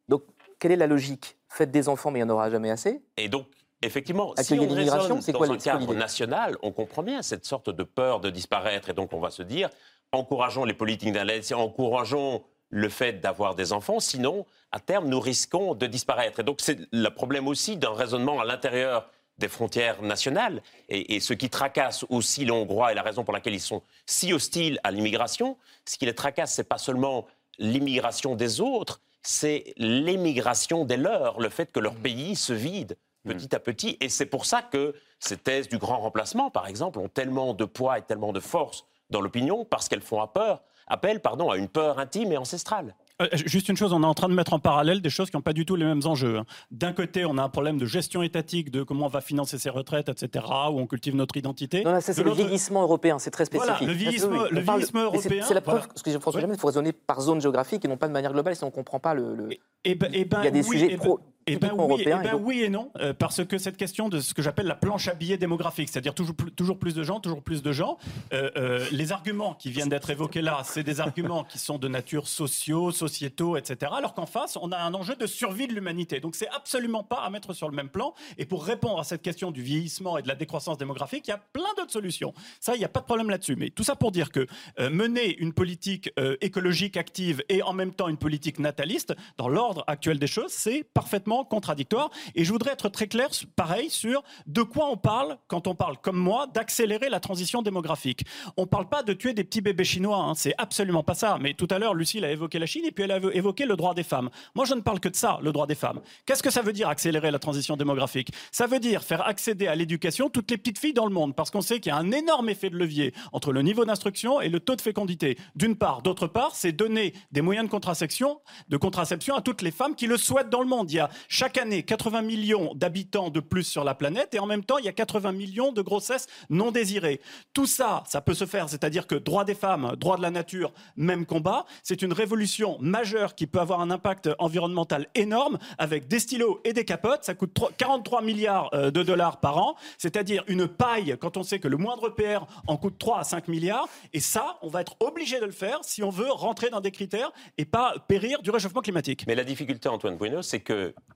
[0.09, 0.23] Donc,
[0.59, 1.37] quelle est la logique?
[1.47, 3.01] Faites des enfants, mais il n'y en aura jamais assez?
[3.15, 3.45] Et donc,
[3.82, 7.84] effectivement, si on raisonne dans quoi un cadre national, on comprend bien cette sorte de
[7.84, 8.89] peur de disparaître.
[8.89, 9.69] Et donc, on va se dire,
[10.11, 15.76] encourageons les politiques d'alliance, encourageons le fait d'avoir des enfants, sinon, à terme, nous risquons
[15.76, 16.39] de disparaître.
[16.39, 20.61] Et donc, c'est le problème aussi d'un raisonnement à l'intérieur des frontières nationales.
[20.89, 23.84] Et, et ce qui tracasse aussi les Hongrois, et la raison pour laquelle ils sont
[24.05, 27.28] si hostiles à l'immigration, ce qui les tracasse, c'est pas seulement
[27.59, 33.55] l'immigration des autres, c'est l'émigration des leurs, le fait que leur pays se vide petit
[33.55, 33.97] à petit.
[34.01, 37.65] Et c'est pour ça que ces thèses du grand remplacement, par exemple, ont tellement de
[37.65, 41.67] poids et tellement de force dans l'opinion, parce qu'elles font peur, appel pardon, à une
[41.67, 42.95] peur intime et ancestrale.
[43.21, 45.38] Euh, juste une chose, on est en train de mettre en parallèle des choses qui
[45.38, 46.38] n'ont pas du tout les mêmes enjeux.
[46.39, 46.45] hein.
[46.71, 49.69] D'un côté, on a un problème de gestion étatique, de comment on va financer ses
[49.69, 51.84] retraites, etc., où on cultive notre identité.
[51.86, 53.71] Non, ça, c'est le vieillissement européen, c'est très spécifique.
[53.78, 55.93] Voilà, le vieillissement- Oui, le parle- européen, C'est la preuve, voilà.
[55.95, 56.41] ce que François Oui.
[56.41, 58.71] Gémen, il faut raisonner par zone géographique et non pas de manière globale, sinon on
[58.71, 59.34] ne comprend pas le.
[59.34, 59.49] le-
[59.86, 61.15] Eh ben- Il y a des oui, sujets ben-
[61.47, 64.09] eh ben oui, eh et ben donc- oui et non, euh, parce que cette question
[64.09, 67.03] de ce que j'appelle la planche à billets démographique, c'est-à-dire toujours, plus- toujours plus de
[67.03, 67.97] gens, toujours plus de gens,
[68.33, 71.87] euh, euh, les arguments qui viennent d'être évoqués là, c'est des arguments qui sont de
[71.87, 73.91] nature sociaux, sociétaux, etc.
[73.95, 76.19] Alors qu'en face, on a un enjeu de survie de l'humanité.
[76.19, 78.15] Donc c'est absolument pas à mettre sur le même plan.
[78.39, 81.33] Et pour répondre à cette question du vieillissement et de la décroissance démographique, il y
[81.33, 82.33] a plein d'autres solutions.
[82.59, 83.55] Ça, il n'y a pas de problème là-dessus.
[83.55, 84.47] Mais tout ça pour dire que
[84.79, 86.09] mener une politique
[86.41, 90.83] écologique active et en même temps une politique nataliste, dans l'ordre actuel des choses, c'est
[90.93, 92.09] parfaitement contradictoire.
[92.36, 95.97] Et je voudrais être très clair, pareil, sur de quoi on parle quand on parle,
[95.97, 98.25] comme moi, d'accélérer la transition démographique.
[98.57, 101.38] On ne parle pas de tuer des petits bébés chinois, hein, c'est absolument pas ça.
[101.39, 103.75] Mais tout à l'heure, Lucille a évoqué la Chine et puis elle a évoqué le
[103.75, 104.29] droit des femmes.
[104.55, 106.01] Moi, je ne parle que de ça, le droit des femmes.
[106.25, 108.31] Qu'est-ce que ça veut dire accélérer la transition démographique?
[108.51, 111.51] Ça veut dire faire accéder à l'éducation toutes les petites filles dans le monde, parce
[111.51, 114.49] qu'on sait qu'il y a un énorme effet de levier entre le niveau d'instruction et
[114.49, 115.38] le taux de fécondité.
[115.55, 119.71] D'une part, d'autre part, c'est donner des moyens de contraception, de contraception à toutes les
[119.71, 120.91] femmes qui le souhaitent dans le monde.
[120.91, 124.45] Il y a chaque année 80 millions d'habitants de plus sur la planète et en
[124.45, 127.21] même temps, il y a 80 millions de grossesses non désirées.
[127.53, 130.73] Tout ça, ça peut se faire, c'est-à-dire que droit des femmes, droit de la nature,
[130.95, 131.65] même combat.
[131.84, 136.73] C'est une révolution majeure qui peut avoir un impact environnemental énorme avec des stylos et
[136.73, 137.23] des capotes.
[137.23, 141.43] Ça coûte tro- 43 milliards euh, de dollars par an, c'est-à-dire une paille quand on
[141.43, 143.88] sait que le moindre PR en coûte 3 à 5 milliards.
[144.13, 146.91] Et ça, on va être obligé de le faire si on veut rentrer dans des
[146.91, 149.26] critères et pas périr du réchauffement climatique.
[149.28, 150.59] Mais la difficulté, Antoine Bueno, c'est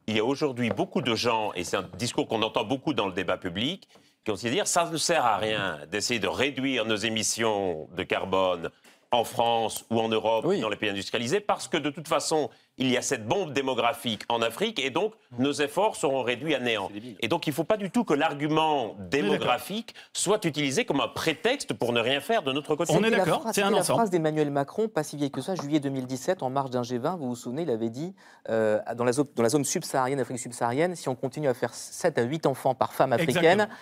[0.05, 3.07] qu'il y a aujourd'hui beaucoup de gens, et c'est un discours qu'on entend beaucoup dans
[3.07, 3.87] le débat public,
[4.23, 8.69] qui considèrent que ça ne sert à rien d'essayer de réduire nos émissions de carbone
[9.11, 10.59] en France ou en Europe, Oui.
[10.61, 14.21] dans les pays industrialisés, parce que de toute façon, il y a cette bombe démographique
[14.29, 16.91] en Afrique, et donc nos efforts seront réduits à néant.
[17.19, 21.07] Et donc il ne faut pas du tout que l'argument démographique soit utilisé comme un
[21.07, 22.93] prétexte pour ne rien faire de notre côté.
[22.95, 23.97] On est d'accord, phrase- c'est un la ensemble.
[23.97, 27.29] phrase d'Emmanuel Macron, pas si vieille que ça, juillet 2017, en marge d'un G20, vous
[27.29, 28.13] vous souvenez, il avait dit,
[28.49, 31.73] euh, dans, la zone, dans la zone subsaharienne, Afrique subsaharienne, si on continue à faire
[31.73, 33.73] 7 à 8 enfants par femme africaine, Exactement.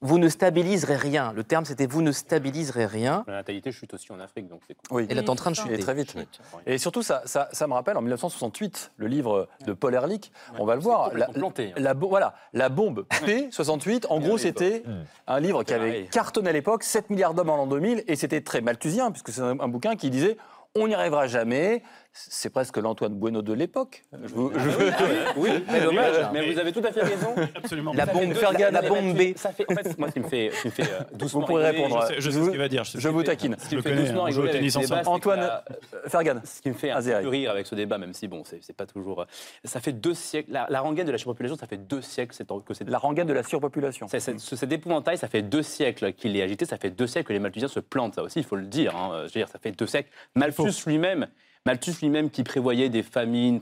[0.00, 1.32] Vous ne stabiliserez rien.
[1.32, 3.24] Le terme, c'était vous ne stabiliserez rien.
[3.26, 5.02] La natalité chute aussi en Afrique, donc c'est cool.
[5.02, 5.06] Oui.
[5.08, 5.56] Elle est en train de.
[5.56, 5.78] Et chuter.
[5.78, 6.14] très vite.
[6.66, 10.30] Et surtout, ça, ça, ça me rappelle en 1968, le livre de Paul Ehrlich.
[10.58, 11.14] on va le voir.
[11.14, 11.80] La, planté, hein.
[11.80, 14.06] la voilà, la bombe P68.
[14.08, 14.82] En gros, c'était
[15.26, 18.40] un livre qui avait cartonné à l'époque, 7 milliards d'hommes en l'an 2000, et c'était
[18.40, 20.36] très malthusien, puisque c'est un, un bouquin qui disait
[20.76, 21.82] on n'y arrivera jamais.
[22.16, 24.04] C'est presque l'Antoine Bueno de l'époque.
[24.12, 24.84] Je vous- je vous-
[25.36, 26.14] Oui, mais dommage.
[26.32, 27.34] Mais vous avez tout à fait raison.
[27.56, 27.92] Absolument.
[27.92, 29.36] La bombe, Fergan, la les bombe B.
[29.36, 31.40] Ça fait, en fait, moi, ce qui me fait, ce qui me fait euh, doucement.
[31.40, 32.00] Vous pourrez répondre.
[32.02, 32.84] Je sais, je sais Je- ce qu'il va dire.
[32.84, 33.56] je vous taquine.
[33.58, 35.64] Ce qui me Je fait le connais, doucement rigoler avec ce débat, que Antoine la-
[35.72, 36.36] euh, Fergan.
[36.44, 37.22] Ce qui me fait un Azéaï.
[37.24, 39.22] peu rire avec ce débat, même si bon, c'est pas toujours.
[39.22, 39.26] euh,
[39.64, 40.52] Ça fait deux siècles.
[40.52, 42.32] La, la rengaine de la surpopulation, ça fait deux siècles
[42.64, 42.88] que c'est.
[42.88, 44.06] La rengaine de la surpopulation.
[44.06, 47.40] Cet épouvantail, ça fait deux siècles qu'il est agité, ça fait deux siècles que les
[47.40, 48.94] Malthusiens se plantent, ça aussi, il faut le dire.
[48.94, 49.10] hein.
[49.22, 50.10] Je veux dire, ça fait deux siècles.
[50.36, 51.26] Malthus lui-même,
[51.66, 53.58] Malthus lui-même qui prévoyait des famines.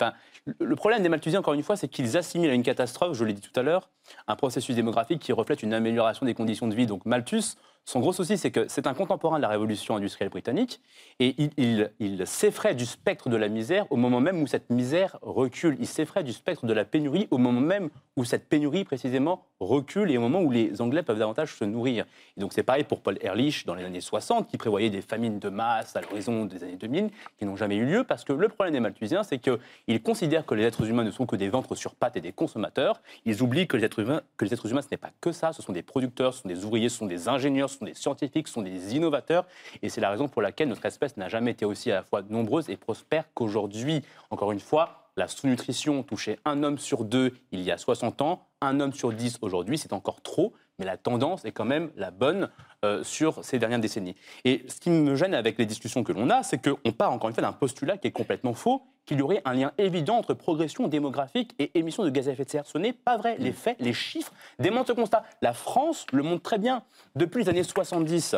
[0.59, 3.33] Le problème des Malthusiens, encore une fois, c'est qu'ils assimilent à une catastrophe, je l'ai
[3.33, 3.91] dit tout à l'heure,
[4.27, 6.87] un processus démographique qui reflète une amélioration des conditions de vie.
[6.87, 10.81] Donc Malthus Son gros souci, c'est que c'est un contemporain de la révolution industrielle britannique
[11.19, 15.77] et il, s'effraie du spectre de la misère au moment même où cette misère recule.
[15.81, 20.11] Il s'effraie du spectre de la pénurie au moment même où cette pénurie, précisément, recule
[20.11, 22.07] et au moment où les Anglais peuvent davantage se nourrir.
[22.37, 25.39] Et donc c'est pareil pour Paul Ehrlich dans les années 60, qui prévoyait des famines
[25.39, 28.49] de masse à l'horizon des années 2000, qui n'ont jamais eu lieu, parce que le
[28.49, 31.75] problème des Malthusiens, c'est qu'ils considèrent que les êtres humains ne sont que des ventres
[31.75, 33.03] sur pattes et des consommateurs.
[33.25, 35.53] Ils oublient que les êtres humains, que les êtres humains ce n'est pas que ça,
[35.53, 37.95] ce sont des producteurs, ce sont des ouvriers, ce sont des ingénieurs, ce sont des
[37.95, 39.47] scientifiques, ce sont des innovateurs.
[39.83, 42.23] Et c'est la raison pour laquelle notre espèce n'a jamais été aussi à la fois
[42.29, 44.03] nombreuse et prospère qu'aujourd'hui.
[44.31, 48.47] Encore une fois, la sous-nutrition touchait un homme sur deux il y a 60 ans,
[48.61, 52.11] un homme sur dix aujourd'hui, c'est encore trop, mais la tendance est quand même la
[52.11, 52.51] bonne
[52.85, 54.17] euh, sur ces dernières décennies.
[54.45, 57.29] Et ce qui me gêne avec les discussions que l'on a, c'est qu'on part encore
[57.29, 60.35] une fois d'un postulat qui est complètement faux, qu'il y aurait un lien évident entre
[60.35, 62.67] progression démographique et émissions de gaz à effet de serre.
[62.67, 63.37] Ce n'est pas vrai.
[63.39, 65.23] Les faits, les chiffres démontrent ce constat.
[65.41, 66.83] La France le montre très bien.
[67.15, 68.35] Depuis les années 70,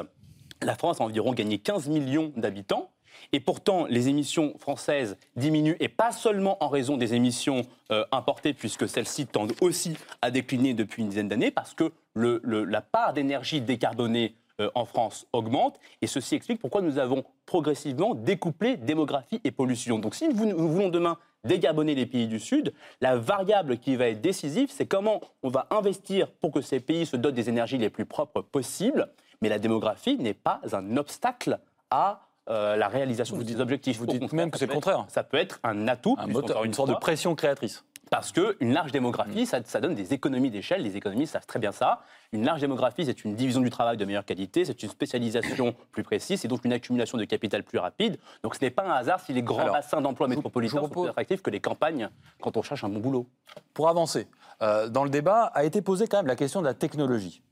[0.60, 2.90] la France a environ gagné 15 millions d'habitants.
[3.32, 8.54] Et pourtant, les émissions françaises diminuent, et pas seulement en raison des émissions euh, importées,
[8.54, 13.60] puisque celles-ci tendent aussi à décliner depuis une dizaine d'années, parce que la part d'énergie
[13.60, 19.50] décarbonée euh, en France augmente, et ceci explique pourquoi nous avons progressivement découplé démographie et
[19.50, 19.98] pollution.
[19.98, 24.20] Donc si nous voulons demain décarboner les pays du Sud, la variable qui va être
[24.20, 27.90] décisive, c'est comment on va investir pour que ces pays se dotent des énergies les
[27.90, 29.08] plus propres possibles,
[29.42, 31.58] mais la démographie n'est pas un obstacle
[31.90, 33.98] à euh, la réalisation Vous de dites- objectifs.
[33.98, 35.04] vous dites même que c'est le contraire.
[35.08, 37.84] Ça peut être un atout, Un moteur, une sorte de pression créatrice.
[38.10, 40.82] parce qu'une large démographie, ça, ça donne des économies d'échelle.
[40.82, 42.02] Les économistes savent très bien ça.
[42.32, 46.02] Une large démographie, c'est une division du travail de meilleure qualité, c'est une spécialisation plus
[46.02, 48.18] précise, et donc une accumulation de capital plus rapide.
[48.42, 51.08] Donc ce n'est pas un hasard si les grands Alors, bassins d'emploi métropolitains sont plus
[51.08, 52.08] attractifs que les campagnes
[52.40, 53.26] quand on cherche un bon boulot.
[53.72, 54.28] Pour avancer,
[54.62, 57.42] euh, dans le débat a été posée quand même la question de la technologie.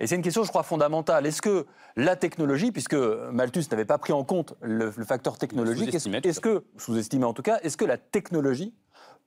[0.00, 1.26] Et c'est une question, je crois, fondamentale.
[1.26, 1.66] Est-ce que
[1.96, 6.64] la technologie, puisque Malthus n'avait pas pris en compte le, le facteur technologique, est-ce que,
[6.76, 8.74] sous-estimé en tout cas, est-ce que la technologie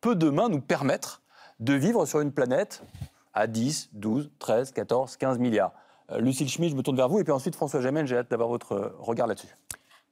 [0.02, 1.22] peut demain nous permettre
[1.60, 2.84] de vivre sur une planète
[3.34, 5.74] à 10, 12, 13, 14, 15 milliards?
[6.12, 8.30] Euh, Lucille Schmitt, je me tourne vers vous, et puis ensuite François Jamel, j'ai hâte
[8.30, 9.56] d'avoir votre euh, regard là-dessus.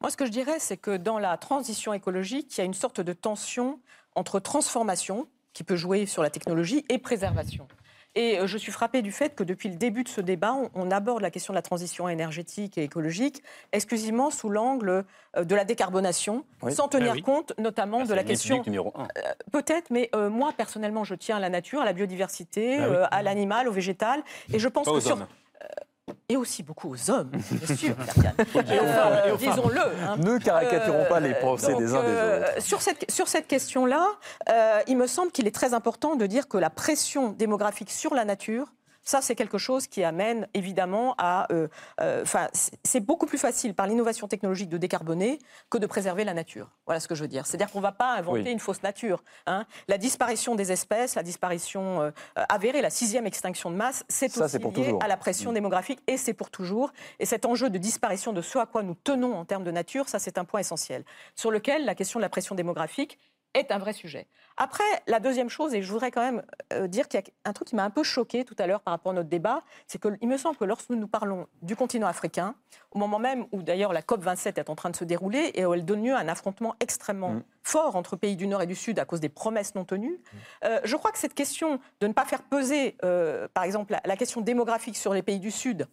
[0.01, 2.73] Moi, ce que je dirais, c'est que dans la transition écologique, il y a une
[2.73, 3.80] sorte de tension
[4.15, 7.67] entre transformation, qui peut jouer sur la technologie, et préservation.
[8.16, 10.70] Et euh, je suis frappée du fait que depuis le début de ce débat, on,
[10.74, 15.05] on aborde la question de la transition énergétique et écologique exclusivement sous l'angle
[15.38, 16.74] euh, de la décarbonation, Oui.
[16.74, 17.22] sans tenir Ah oui.
[17.22, 18.64] compte notamment de C'est la le question
[18.95, 19.07] un.
[19.51, 22.95] Peut-être, mais euh, moi, personnellement, je tiens à la nature, à la biodiversité, Ah oui.
[22.95, 24.24] euh, à l'animal, au végétal.
[24.53, 25.16] Et je pense Pas que aux sur.
[25.16, 25.28] hommes.
[26.10, 27.95] Euh, et aussi beaucoup aux hommes, bien sûr,
[28.55, 29.36] Euh.
[29.38, 29.80] Disons-le.
[29.82, 30.18] hein.
[30.18, 32.62] Ne caricaturons pas les Euh, pensées donc, des uns euh, des autres.
[32.66, 34.05] Sur cette, sur cette question-là,
[34.49, 38.14] euh, il me semble qu'il est très important de dire que la pression démographique sur
[38.14, 38.68] la nature,
[39.04, 41.52] ça, c'est quelque chose qui amène évidemment à.
[41.52, 41.68] euh,
[42.02, 45.39] euh, Enfin, c'est- beaucoup plus facile par l'innovation technologique de décarboner
[45.70, 46.70] que de préserver la nature.
[46.86, 47.45] Voilà ce que je veux dire.
[47.47, 48.52] C'est-à-dire qu'on ne va pas inventer Oui.
[48.52, 49.24] une fausse nature.
[49.47, 49.66] hein.
[49.88, 52.12] La disparition des espèces, la disparition euh,
[52.50, 55.04] avérée, la sixième extinction de masse, c'est aussi lié toujours.
[55.04, 56.91] à la pression démographique et c'est pour toujours.
[57.20, 60.10] Et cet enjeu de disparition de ce à quoi nous tenons en termes de nature,
[60.10, 61.04] ça c'est un point essentiel,
[61.36, 63.18] sur lequel la question de la pression démographique
[63.54, 64.28] est un vrai sujet.
[64.58, 66.43] Après, la deuxième chose, et je voudrais quand même
[66.74, 68.82] euh, dire qu'il y a un truc qui m'a un peu choqué tout à l'heure
[68.82, 72.08] par rapport à notre débat, c'est qu'il me semble que lorsque nous parlons du continent
[72.08, 72.56] africain,
[72.91, 75.74] au moment même où d'ailleurs la COP27 est en train de se dérouler et où
[75.74, 77.43] elle donne lieu à un affrontement extrêmement Mm.
[77.64, 80.20] fort entre pays du Nord et du Sud à cause des promesses non tenues,
[80.64, 84.02] euh, je crois que cette question de ne pas faire peser, euh, par exemple, la,
[84.06, 85.88] la question démographique sur les pays du Sud,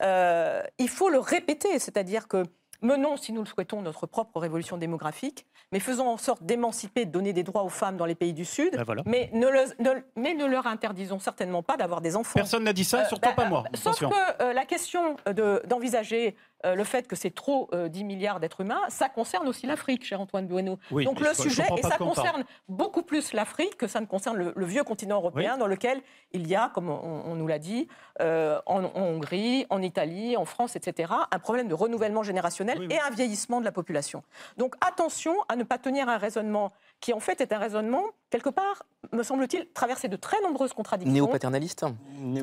[0.00, 2.44] il faut le répéter, c'est-à-dire que
[2.84, 7.10] menons, si nous le souhaitons, notre propre révolution démographique, mais faisons en sorte d'émanciper, de
[7.10, 9.02] donner des droits aux femmes dans les pays du Sud, Ben voilà.
[9.06, 12.34] mais, ne le- ne- mais ne leur interdisons certainement pas d'avoir des enfants.
[12.34, 13.64] Personne n'a dit ça, Euh, surtout bah, pas moi.
[13.66, 14.10] euh, Sauf Attention.
[14.10, 18.40] que euh, la question de- d'envisager euh, le fait que c'est trop euh, 10 milliards
[18.40, 20.78] d'êtres humains, ça concerne aussi l'Afrique, cher Antoine Bueno.
[20.90, 24.06] Oui, Donc le je- je sujet, et ça concerne beaucoup plus l'Afrique que ça ne
[24.06, 26.00] concerne le, le vieux continent européen, dans lequel
[26.32, 27.86] il y a, comme on, on nous l'a dit,
[28.20, 32.94] en, en Hongrie, en Italie, en France, etc., un problème de renouvellement générationnel Oui, oui.
[32.94, 34.22] et un vieillissement de la population.
[34.56, 38.48] Donc attention à ne pas tenir un raisonnement qui en fait est un raisonnement, quelque
[38.50, 41.12] part, me semble-t-il, traversé de très nombreuses contradictions.
[41.12, 41.84] Néo-paternaliste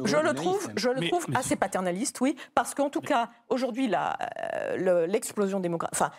[0.06, 3.30] Je le trouve, je le Mais- trouve mais- assez paternaliste, oui, parce qu'en tout cas,
[3.50, 6.12] aujourd'hui, la, euh, le- l'explosion démographique, enfin,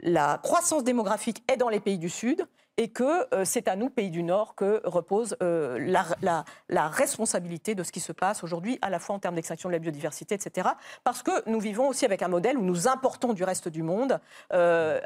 [0.00, 2.46] la croissance démographique est dans les pays du Sud
[2.78, 6.88] et que euh, c'est à nous, pays du Nord, que repose euh, la, la- la
[6.88, 9.78] responsabilité de ce qui se passe aujourd'hui, à la fois en termes d'extinction de la
[9.78, 10.68] biodiversité, etc.
[11.04, 14.20] Parce que nous vivons aussi avec un modèle où nous importons du reste du monde
[14.54, 15.00] euh,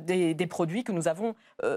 [0.00, 1.34] des, des produits que nous avons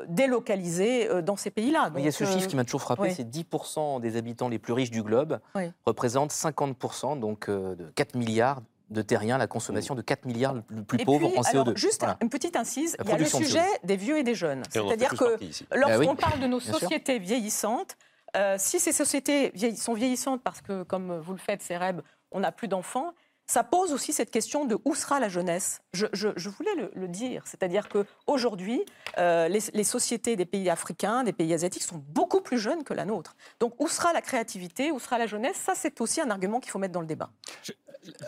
[0.08, 1.91] délocalisés dans ces pays-là.
[1.98, 3.14] Il y a ce chiffre qui m'a toujours frappé, oui.
[3.16, 5.72] c'est 10% des habitants les plus riches du globe Oui.
[5.86, 11.00] représentent 50%, donc de 4 milliards de terrien, la consommation de 4 milliards le plus
[11.00, 11.48] Et puis, en CO2.
[11.50, 12.18] alors, juste Voilà.
[12.22, 13.86] une petite incise, il y a le sujet CO2.
[13.86, 14.64] des vieux et des jeunes.
[14.70, 15.38] C'est-à-dire que
[15.76, 16.80] lorsqu'on Bah oui, parle de nos bien sûr.
[16.80, 17.98] sociétés vieillissantes,
[18.36, 22.52] euh, si ces sociétés sont vieillissantes parce que, comme vous le faites, Céreb, on n'a
[22.52, 23.14] plus d'enfants,
[23.50, 25.82] ça pose aussi cette question de où sera la jeunesse.
[25.93, 28.84] Je, je- je voulais le, le dire, c'est-à-dire qu'aujourd'hui,
[29.18, 32.93] euh, les, les sociétés des pays africains, des pays asiatiques sont beaucoup plus jeunes que
[32.93, 33.36] la nôtre.
[33.60, 35.56] Donc où sera la créativité, où sera la jeunesse?
[35.58, 37.30] Ça, c'est aussi un argument qu'il faut mettre dans le débat.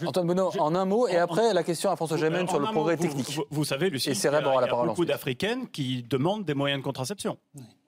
[0.06, 2.66] Antoine Bonneau, en un mot, et après la question à François Gémen En sur le
[2.66, 3.30] progrès mot, technique.
[3.32, 5.08] Vous, vous savez, Lucie, Et il y a, la parole beaucoup ensuite.
[5.10, 7.38] d'Africaines qui demandent des moyens de contraception.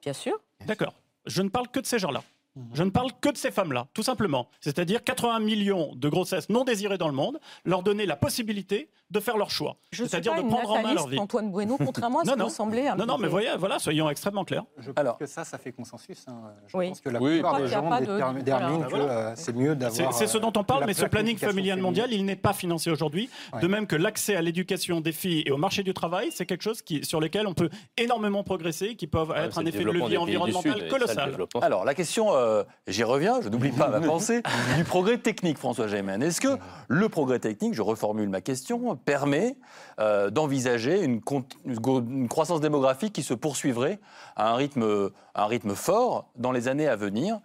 [0.01, 0.39] Bien sûr.
[0.65, 0.93] D'accord.
[1.25, 2.23] Je ne parle que de ces gens-là.
[2.55, 2.69] Mhm.
[2.73, 4.47] Je ne parle que de ces femmes-là, tout simplement.
[4.59, 9.19] C'est-à-dire 80 millions de grossesses non désirées dans le monde, leur donner la possibilité de
[9.19, 9.77] faire leur choix.
[9.91, 11.17] C'est-à-dire de prendre en main leur vie.
[11.19, 12.87] Antoine Bueno, contrairement à ce Non, vous semblez.
[12.87, 14.63] un Non, non, mais voyez, voilà, soyons extrêmement clairs.
[14.77, 16.25] Je pense Alors- que ça, ça fait consensus.
[16.27, 16.41] hein.
[16.67, 16.89] Je Oui.
[16.89, 19.05] pense que la Oui, plupart des gens de- déterminent voilà.
[19.05, 20.13] que euh, c'est mieux d'avoir.
[20.13, 22.53] c'est ce dont on euh, parle, la mais ce planning familial mondial, il n'est pas
[22.53, 23.29] financé aujourd'hui.
[23.53, 23.61] Ouais.
[23.61, 26.63] De même que l'accès à l'éducation des filles et au marché du travail, c'est quelque
[26.63, 30.17] chose qui, sur lequel on peut énormément progresser, qui peuvent être un effet de levier
[30.17, 31.35] environnemental colossal.
[31.61, 34.41] Alors, la question, euh, j'y reviens, je n'oublie pas ma pensée,
[34.77, 36.21] du progrès technique, François Gémen.
[36.21, 39.55] Est-ce que le progrès technique, je reformule ma question, permet
[39.99, 41.21] euh, d'envisager une,
[42.27, 43.99] croissance démographique qui se poursuivrait
[44.35, 47.39] à un rythme, à un rythme fort dans les années à venir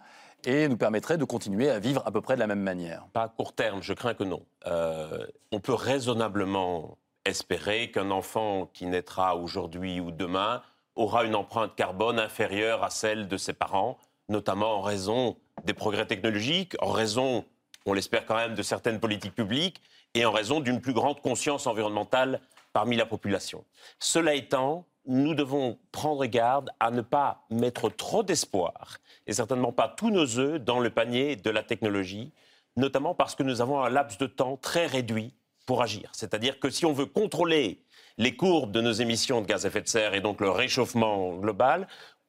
[0.45, 3.07] et nous permettrait de continuer à vivre à peu près de la même manière?
[3.13, 4.43] Pas à court terme, je crains que non.
[4.65, 10.61] Euh, on peut raisonnablement espérer qu'un enfant qui naîtra aujourd'hui ou demain
[10.95, 13.97] aura une empreinte carbone inférieure à celle de ses parents,
[14.29, 17.45] notamment en raison des progrès technologiques, en raison,
[17.85, 19.81] on l'espère quand même, de certaines politiques publiques
[20.13, 22.41] et en raison d'une plus grande conscience environnementale
[22.73, 23.63] parmi la population.
[23.99, 29.87] Cela étant, nous devons prendre garde à ne pas mettre trop d'espoir, et certainement pas
[29.87, 32.33] tous nos œufs, dans le panier de la technologie,
[32.75, 35.33] notamment parce que nous avons un laps de temps très réduit
[35.65, 36.09] pour agir.
[36.13, 37.83] C'est-à-dire que si on veut contrôler
[38.17, 41.35] les courbes de nos émissions de gaz à effet de serre et donc le réchauffement
[41.35, 41.87] global,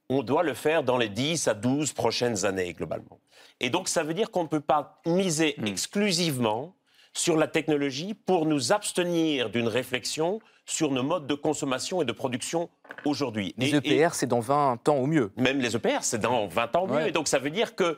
[0.09, 3.19] on doit le faire dans les 10 à 12 prochaines années globalement.
[3.61, 6.75] Et donc ça veut dire qu'on ne peut pas miser exclusivement
[7.13, 12.13] sur la technologie pour nous abstenir d'une réflexion sur nos modes de consommation et de
[12.13, 12.69] production
[13.05, 13.55] aujourd'hui.
[13.59, 15.33] Les Et- EPR, c'est dans 20 ans au mieux.
[15.37, 16.95] même les EPR, c'est dans 20 ans mieux.
[16.95, 17.09] Ouais.
[17.09, 17.97] Et donc ça veut dire que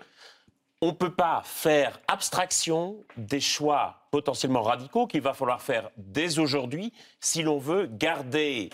[0.83, 6.39] on ne peut pas faire abstraction des choix potentiellement radicaux qu'il va falloir faire dès
[6.39, 8.71] aujourd'hui si l'on veut garder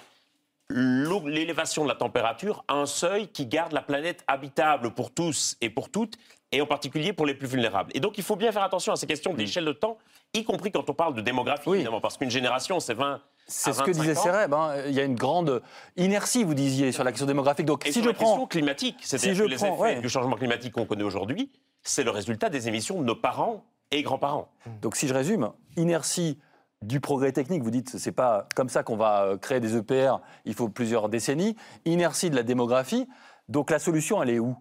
[0.70, 5.70] l'élévation de la température à un seuil qui garde la planète habitable pour tous et
[5.70, 6.16] pour toutes,
[6.52, 7.90] et en particulier pour les plus vulnérables.
[7.94, 9.98] Et donc il faut bien faire attention à ces questions d'échelle de temps,
[10.34, 11.76] y compris quand on parle de démographie, Oui.
[11.78, 14.22] évidemment, parce qu'une génération, c'est 20 C'est ce que 25 disait ans.
[14.22, 14.54] Céreb.
[14.54, 14.74] hein.
[14.86, 15.62] Il y a une grande
[15.96, 17.66] inertie, vous disiez, sur la question démographique.
[17.66, 18.46] Donc, Et si sur je la question prends.
[18.46, 20.00] climatique, c'est-à-dire que les prends, effets ouais.
[20.00, 21.50] du changement climatique qu'on connaît aujourd'hui,
[21.82, 24.48] c'est le résultat des émissions de nos parents et grands-parents.
[24.82, 26.38] Donc, si je résume, inertie
[26.83, 30.16] du progrès technique, vous dites c'est pas comme ça qu'on va euh, créer des EPR,
[30.45, 31.57] il faut plusieurs décennies.
[31.85, 33.09] Inertie de la démographie.
[33.49, 34.57] Donc, la solution, elle est où?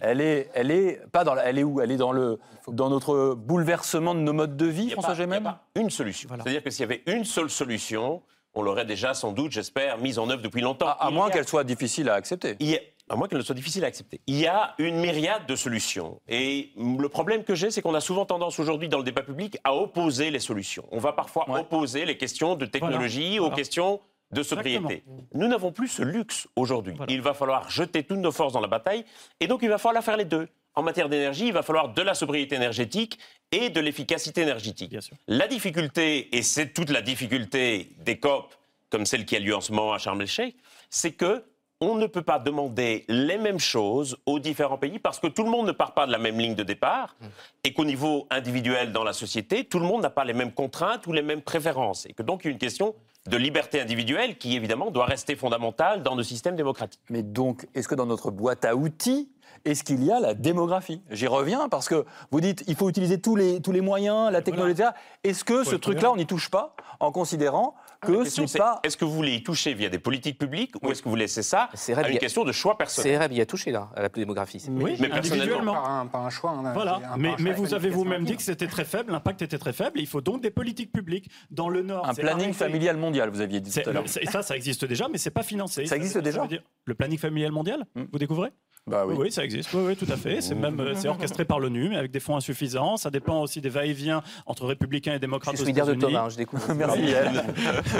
[0.00, 1.80] Elle est, elle est pas dans, la- elle est où?
[1.80, 5.18] Elle est dans le, dans notre bouleversement de nos modes de vie, François pas- il
[5.18, 6.28] y a Gémen pas une solution.
[6.28, 6.44] Voilà.
[6.44, 8.22] C'est-à-dire que s'il y avait une seule solution,
[8.54, 10.94] on l'aurait déjà sans doute, j'espère, mise en œuvre depuis longtemps.
[10.98, 12.56] À, moins a- qu'elle soit difficile à accepter.
[12.60, 14.20] il y a- à moins qu'elle ne soit difficile à accepter.
[14.28, 16.20] Il y a une myriade de solutions.
[16.28, 19.58] Et le problème que j'ai, c'est qu'on a souvent tendance aujourd'hui dans le débat public
[19.64, 20.86] à opposer les solutions.
[20.92, 21.60] On va parfois Ouais.
[21.60, 23.52] opposer les questions de technologie Voilà.
[23.52, 24.00] aux questions
[24.30, 25.02] de sobriété.
[25.34, 26.94] Nous n'avons plus ce luxe aujourd'hui.
[26.96, 27.12] Voilà.
[27.12, 29.04] Il va falloir jeter toutes nos forces dans la bataille.
[29.40, 30.46] Et donc, il va falloir faire les deux.
[30.76, 33.18] En matière d'énergie, il va falloir de la sobriété énergétique
[33.50, 34.90] et de l'efficacité énergétique.
[34.90, 35.16] Bien sûr.
[35.26, 38.54] La difficulté, et c'est toute la difficulté des COP,
[38.88, 40.56] comme celle qui a lieu en ce moment à Sharm el-Sheikh,
[40.90, 41.42] c'est que
[41.80, 45.50] on ne peut pas demander les mêmes choses aux différents pays parce que tout le
[45.50, 47.16] monde ne part pas de la même ligne de départ
[47.64, 51.06] et qu'au niveau individuel dans la société, tout le monde n'a pas les mêmes contraintes
[51.06, 52.04] ou les mêmes préférences.
[52.06, 52.94] Et que donc il y a une question
[53.28, 57.00] de liberté individuelle qui évidemment doit rester fondamentale dans nos systèmes démocratiques.
[57.08, 59.30] Mais donc, est-ce que dans notre boîte à outils,
[59.64, 61.02] est-ce qu'il y a la démographie?
[61.10, 64.42] J'y reviens parce que vous dites il faut utiliser tous les, tous les moyens, la
[64.42, 64.72] technologie.
[64.72, 64.90] etc.
[65.24, 68.80] Est-ce que ce truc-là, on n'y touche pas en considérant que pas.
[68.82, 71.42] Est-ce que vous voulez y toucher via des politiques publiques ou est-ce que vous laissez
[71.42, 73.70] ça C'est à une il y a- question de choix personnel CRM y a touché,
[73.70, 74.60] là, à la démographie.
[74.60, 75.72] c'est- Oui, Mais personnellement, individuellement.
[75.74, 76.50] Par un, par un choix.
[76.50, 79.42] hein, Voilà, un- mais, un mais vous avez vous-même dit que c'était très faible, l'impact
[79.42, 80.00] était très faible.
[80.00, 81.30] Il faut donc des politiques publiques.
[81.50, 82.58] Dans le Nord, Un c'est planning arrêté.
[82.58, 84.04] familial mondial, vous aviez dit C'est- tout à l'heure.
[84.08, 85.86] ça, ça existe déjà, mais c'est pas financé.
[85.86, 88.04] Ça existe déjà veut dire- Le planning familial mondial, Hmm.
[88.12, 88.50] vous découvrez?
[88.86, 89.14] Bah oui.
[89.16, 89.72] Oui, ça existe.
[89.74, 90.40] Oui, oui, tout à fait.
[90.40, 92.96] C'est même euh, c'est orchestré par l'ONU, mais avec des fonds insuffisants.
[92.96, 95.94] Ça dépend aussi des va-et-vient entre républicains et démocrates Je aux suis dire de.
[95.94, 96.74] Thomas, hein, je découvre.
[96.74, 97.02] Merci.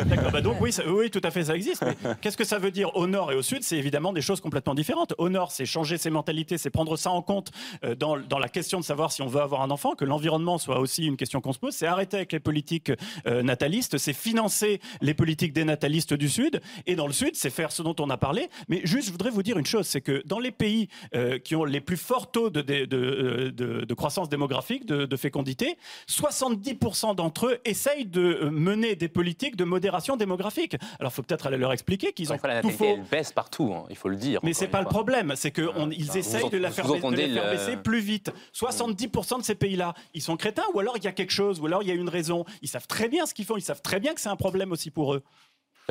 [0.07, 1.85] D'accord, bah donc oui, ça- oui, tout à fait, ça existe.
[1.85, 3.63] Mais qu'est-ce que ça veut dire au nord et au sud?
[3.63, 5.15] C'est évidemment des choses complètement différentes.
[5.19, 7.51] Au nord, c'est changer ses mentalités, c'est prendre ça en compte
[7.85, 10.59] euh, dans, dans la question de savoir si on veut avoir un enfant, que l'environnement
[10.59, 11.75] soit aussi une question qu'on se pose.
[11.75, 12.91] C'est arrêter avec les politiques
[13.27, 16.61] euh, natalistes, c'est financer les politiques des natalistes du sud.
[16.87, 18.49] Et dans le sud, c'est faire ce dont on a parlé.
[18.69, 20.70] Mais juste, je voudrais vous dire une chose, c'est que dans les pays
[21.15, 25.17] euh, qui ont les plus forts taux de, de, de- de- de croissance démographique, de,
[25.17, 25.77] fécondité,
[26.09, 30.77] 70% d'entre eux essayent de euh, mener des politiques de modération démographique.
[30.99, 32.85] Alors, il faut peut-être aller leur expliquer qu'ils ont la tout faux.
[32.85, 34.41] elle baisse partout, hein, il faut le dire.
[34.43, 37.51] Mais c'est pas le problème, c'est qu'ils Vous essayent de la faire, la faire le-
[37.57, 38.33] baisser plus vite.
[38.53, 41.67] 70% de ces pays-là, ils sont crétins ou alors il y a quelque chose, ou
[41.67, 42.45] alors il y a une raison.
[42.63, 44.73] Ils savent très bien ce qu'ils font, ils savent très bien que c'est un problème
[44.73, 45.23] aussi pour eux.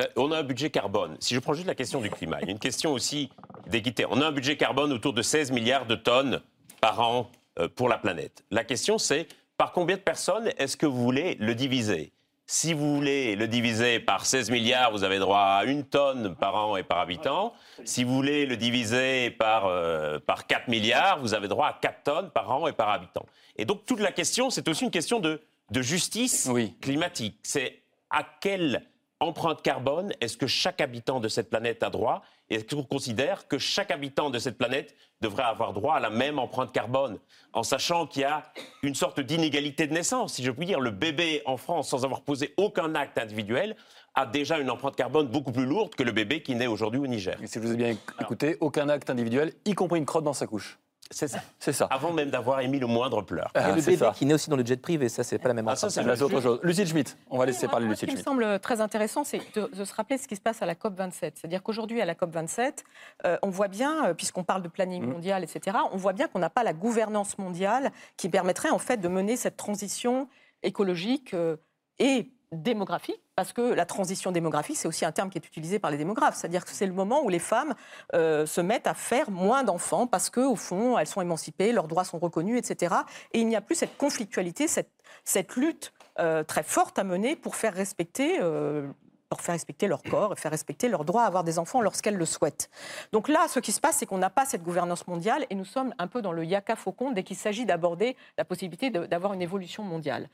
[0.00, 1.16] Euh, On a un budget carbone.
[1.20, 3.30] Si je prends juste la question du climat, il y a une question aussi
[3.66, 4.04] d'équité.
[4.10, 6.40] On a un budget carbone autour de 16 milliards de tonnes
[6.80, 8.44] par an euh, pour la planète.
[8.50, 9.26] La question c'est
[9.56, 12.12] par combien de personnes est-ce que vous voulez le diviser?
[12.46, 16.56] Si vous voulez le diviser par 16 milliards, vous avez droit à une tonne par
[16.56, 17.52] an et par habitant.
[17.84, 22.02] Si vous voulez le diviser par, euh, par 4 milliards, vous avez droit à 4
[22.02, 23.24] tonnes par an et par habitant.
[23.56, 25.40] Et donc toute la question, c'est aussi une question de,
[25.70, 26.74] de justice Oui.
[26.80, 27.38] climatique.
[27.44, 28.82] C'est à quelle
[29.20, 32.22] empreinte carbone est-ce que chaque habitant de cette planète a droit?
[32.48, 36.38] Est-ce qu'on considère que chaque habitant de cette planète devrait avoir droit à la même
[36.38, 37.18] empreinte carbone?
[37.52, 38.42] En sachant qu'il y a
[38.82, 40.80] une sorte d'inégalité de naissance, si je puis dire.
[40.80, 43.76] Le bébé en France, sans avoir posé aucun acte individuel,
[44.14, 47.06] a déjà une empreinte carbone beaucoup plus lourde que le bébé qui naît aujourd'hui au
[47.06, 47.36] Niger.
[47.42, 50.32] Et si je vous ai bien écouté, aucun acte individuel, y compris une crotte dans
[50.32, 50.78] sa couche.
[51.12, 51.40] C'est ça.
[51.58, 51.86] C'est ça.
[51.90, 53.50] Avant même d'avoir émis le moindre pleur.
[53.56, 54.12] Et Ah, le c'est bébé ça.
[54.14, 56.00] qui naît aussi dans le jet privé, ça, c'est pas la même Ah, ça, c'est
[56.22, 56.60] autre chose.
[56.62, 58.42] Lucille Schmitt, on va laisser Moi, parler moi, Lucille Ce qui me Schmitt.
[58.44, 60.94] semble très intéressant, c'est de, de se rappeler ce qui se passe à la COP
[60.96, 61.36] 27.
[61.36, 62.84] C'est-à-dire qu'aujourd'hui, à la COP 27,
[63.26, 65.10] euh, on voit bien, euh, puisqu'on parle de planning Mhm.
[65.12, 68.98] mondial, etc., on voit bien qu'on n'a pas la gouvernance mondiale qui permettrait en fait
[68.98, 70.28] de mener cette transition
[70.62, 71.56] écologique euh,
[71.98, 75.90] et démographique, parce que la transition démographique, c'est aussi un terme qui est utilisé par
[75.90, 77.74] les démographes, c'est-à-dire que c'est le moment où les femmes
[78.14, 82.04] euh, se mettent à faire moins d'enfants parce qu'au fond, elles sont émancipées, leurs droits
[82.04, 82.96] sont reconnus, etc.
[83.32, 84.90] Et il n'y a plus cette conflictualité, cette,
[85.24, 88.88] cette lutte euh, très forte à mener pour faire respecter euh,
[89.28, 92.16] pour faire respecter leur corps et faire respecter leur droit à avoir des enfants lorsqu'elles
[92.16, 92.68] le souhaitent.
[93.12, 95.64] Donc là, ce qui se passe, c'est qu'on n'a pas cette gouvernance mondiale et nous
[95.64, 99.40] sommes un peu dans le yaka faucon dès qu'il s'agit d'aborder la possibilité d'avoir une
[99.40, 100.28] évolution mondiale.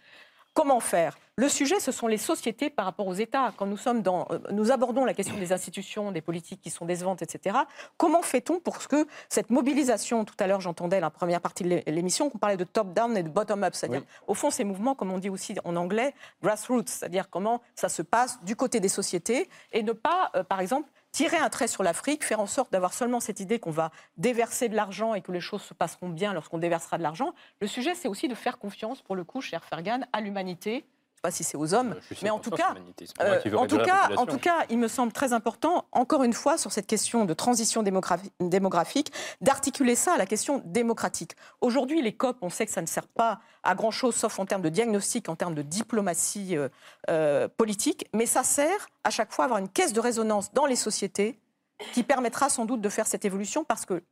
[0.56, 3.52] Comment faire Le sujet, ce sont les sociétés par rapport aux États.
[3.58, 6.86] Quand nous, sommes dans, euh, nous abordons la question des institutions, des politiques qui sont
[6.86, 7.58] décevantes, etc.,
[7.98, 11.82] comment fait-on pour que cette mobilisation, tout à l'heure j'entendais la première partie de l'é-
[11.88, 15.18] l'émission, qu'on parlait de top-down et de bottom-up, c'est-à-dire au fond ces mouvements, comme on
[15.18, 19.82] dit aussi en anglais, grassroots, c'est-à-dire comment ça se passe du côté des sociétés et
[19.82, 23.20] ne pas, euh, par exemple, tirer un trait sur l'Afrique, faire en sorte d'avoir seulement
[23.20, 26.58] cette idée qu'on va déverser de l'argent et que les choses se passeront bien lorsqu'on
[26.58, 27.32] déversera de l'argent.
[27.62, 30.84] Le sujet, c'est aussi de faire confiance, pour le coup, cher Fergan, à l'humanité.
[31.26, 32.72] Pas si c'est aux hommes, Euh, mais en tout cas,
[33.20, 36.56] euh, en, tout cas, en tout cas, il me semble très important, encore une fois,
[36.56, 41.32] sur cette question de transition démographi- démographique, d'articuler ça à la question démocratique.
[41.60, 44.62] Aujourd'hui, les COP, on sait que ça ne sert pas à grand-chose, sauf en termes
[44.62, 46.68] de diagnostic, en termes de diplomatie euh,
[47.10, 50.66] euh, politique, mais ça sert à chaque fois à avoir une caisse de résonance dans
[50.66, 51.40] les sociétés
[51.92, 54.04] qui permettra sans doute de faire cette évolution, parce que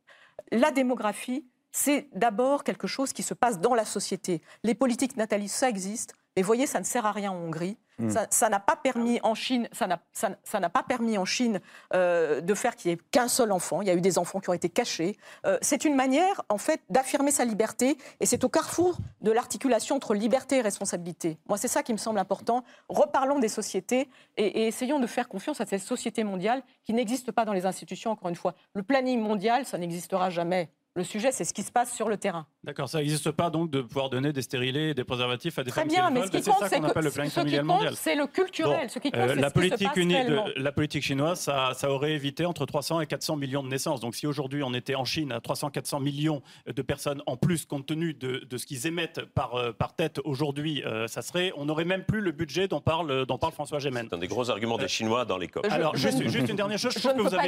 [0.51, 4.41] la démographie, c'est d'abord quelque chose qui se passe dans la société.
[4.63, 7.77] Les politiques natalistes, ça existe, mais voyez, ça ne sert à rien en Hongrie.
[7.97, 8.09] Mm.
[8.29, 11.23] Ça- n'a pas permis en Chine, ça n'a ça n'a- ça n'a pas permis en
[11.23, 11.61] Chine
[11.93, 13.81] euh, de faire qu'il n'y ait qu'un seul enfant.
[13.81, 15.15] Il y a eu des enfants qui ont été cachés.
[15.45, 19.95] Euh, c'est une manière, en fait, d'affirmer sa liberté, et c'est au carrefour de l'articulation
[19.95, 21.37] entre liberté et responsabilité.
[21.47, 22.65] Moi, c'est ça qui me semble important.
[22.89, 27.31] Reparlons des sociétés et, et essayons de faire confiance à cette société mondiale qui n'existe
[27.31, 28.11] pas dans les institutions.
[28.11, 30.69] Encore une fois, le planning mondial, ça n'existera jamais.
[30.97, 32.45] Le sujet, c'est ce qui se passe sur le terrain.
[32.63, 35.69] D'accord, ça n'existe pas donc de pouvoir donner des stérilés et des préservatifs à des
[35.69, 37.75] Très femmes bien, mais ce qui compte, c'est le que planning ce qui familial compte,
[37.75, 37.93] mondial.
[37.97, 38.79] c'est le culturel.
[38.83, 41.41] Bon, Ce qui compte, Euh, la, ce qui se politique passe de, la politique chinoise,
[41.41, 43.99] ça, ça aurait évité entre 300 et 400 millions de naissances.
[43.99, 47.85] Donc si aujourd'hui on était en Chine à 300-400 millions de personnes en plus, compte
[47.87, 51.65] tenu de, de ce qu'ils émettent par, euh, par tête aujourd'hui, euh, ça serait, on
[51.65, 54.07] n'aurait même plus le budget dont parle, dont parle François Gémen.
[54.09, 55.67] C'est un des gros arguments des Chinois dans les COP.
[55.69, 57.35] Alors, je juste, ne- juste une dernière chose, je, je pense ne que peux vous
[57.35, 57.41] pas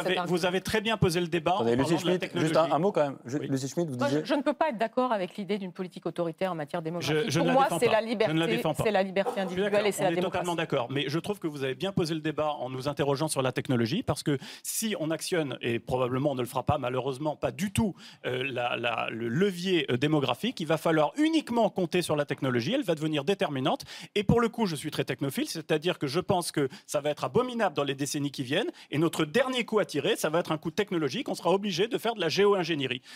[0.00, 2.20] avez, vous, vous très bien posé le débat Attendez, en Lucie parlant de la Schmitt,
[2.20, 2.48] technologie.
[2.54, 3.16] juste un, un mot quand même.
[3.24, 3.46] Je, Oui.
[3.48, 4.26] Lucie Schmitt, vous Moi, je, disiez.
[4.26, 7.16] je ne peux pas être d'accord avec l'idée d'une politique autoritaire en matière démographique.
[7.26, 8.84] Je- je Pour moi, c'est la Je ne la liberté, défends pas.
[8.84, 10.44] c'est la liberté Je suis individuelle et c'est on la est démocratie.
[10.44, 10.88] totalement d'accord.
[10.90, 13.52] Mais je trouve que vous avez bien posé le débat en nous interrogeant sur la
[13.52, 17.52] technologie, parce que si on actionne, et probablement on ne le fera pas, malheureusement, pas
[17.52, 17.94] du tout
[18.26, 22.74] euh, la- la- le levier euh, démographique, il va falloir uniquement compter sur la technologie,
[22.74, 23.84] elle va devenir déterminante.
[24.14, 27.10] Et pour le coup, je suis très technophile, c'est-à-dire que je pense que ça va
[27.10, 28.70] être abominable dans les décennies qui viennent.
[28.90, 31.28] Et notre dernier coup à tirer, ça va être un coup technologique.
[31.28, 32.71] On sera obligé de faire de la géo-ingénierie.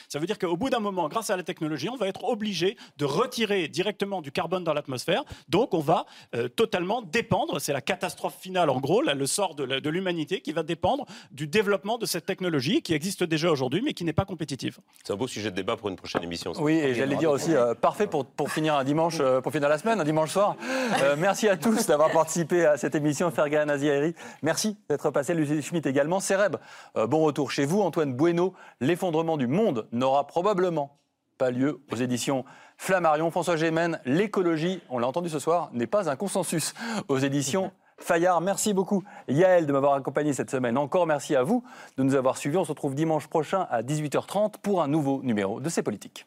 [0.09, 2.76] Ça veut dire qu'au bout d'un moment, grâce à la technologie, on va être obligé
[2.98, 5.24] de retirer directement du carbone dans l'atmosphère.
[5.48, 7.61] Donc, on va euh, totalement dépendre.
[7.61, 11.46] C'est la catastrophe finale, en gros, là, le sort de l'humanité qui va dépendre du
[11.46, 14.78] développement de cette technologie qui existe déjà aujourd'hui, mais qui n'est pas compétitive.
[15.04, 16.54] C'est un beau sujet de débat pour une prochaine émission.
[16.54, 16.62] ça.
[16.62, 19.68] Oui, et j'allais dire aussi, euh, parfait pour, pour finir un dimanche, euh, pour finir
[19.68, 20.57] la semaine, un dimanche soir.
[21.02, 23.30] Euh, merci à tous d'avoir participé à cette émission.
[23.30, 25.34] Fergan Aziaeri, merci d'être passé.
[25.34, 26.20] Lucie Schmitt également.
[26.20, 26.57] Céreb,
[26.96, 27.80] euh, bon retour chez vous.
[27.80, 30.99] Antoine Bueno, l'effondrement du monde n'aura probablement
[31.38, 32.44] pas lieu aux éditions
[32.78, 33.30] Flammarion.
[33.30, 36.74] François Gémen, l'écologie, on l'a entendu ce soir, n'est pas un consensus
[37.09, 38.40] aux éditions Fayard.
[38.40, 40.76] Merci beaucoup Yael de m'avoir accompagné cette semaine.
[40.76, 41.64] Encore merci à vous
[41.97, 42.59] de nous avoir suivis.
[42.59, 46.26] On se retrouve dimanche prochain à 18h30 pour un nouveau numéro de C'est Politique.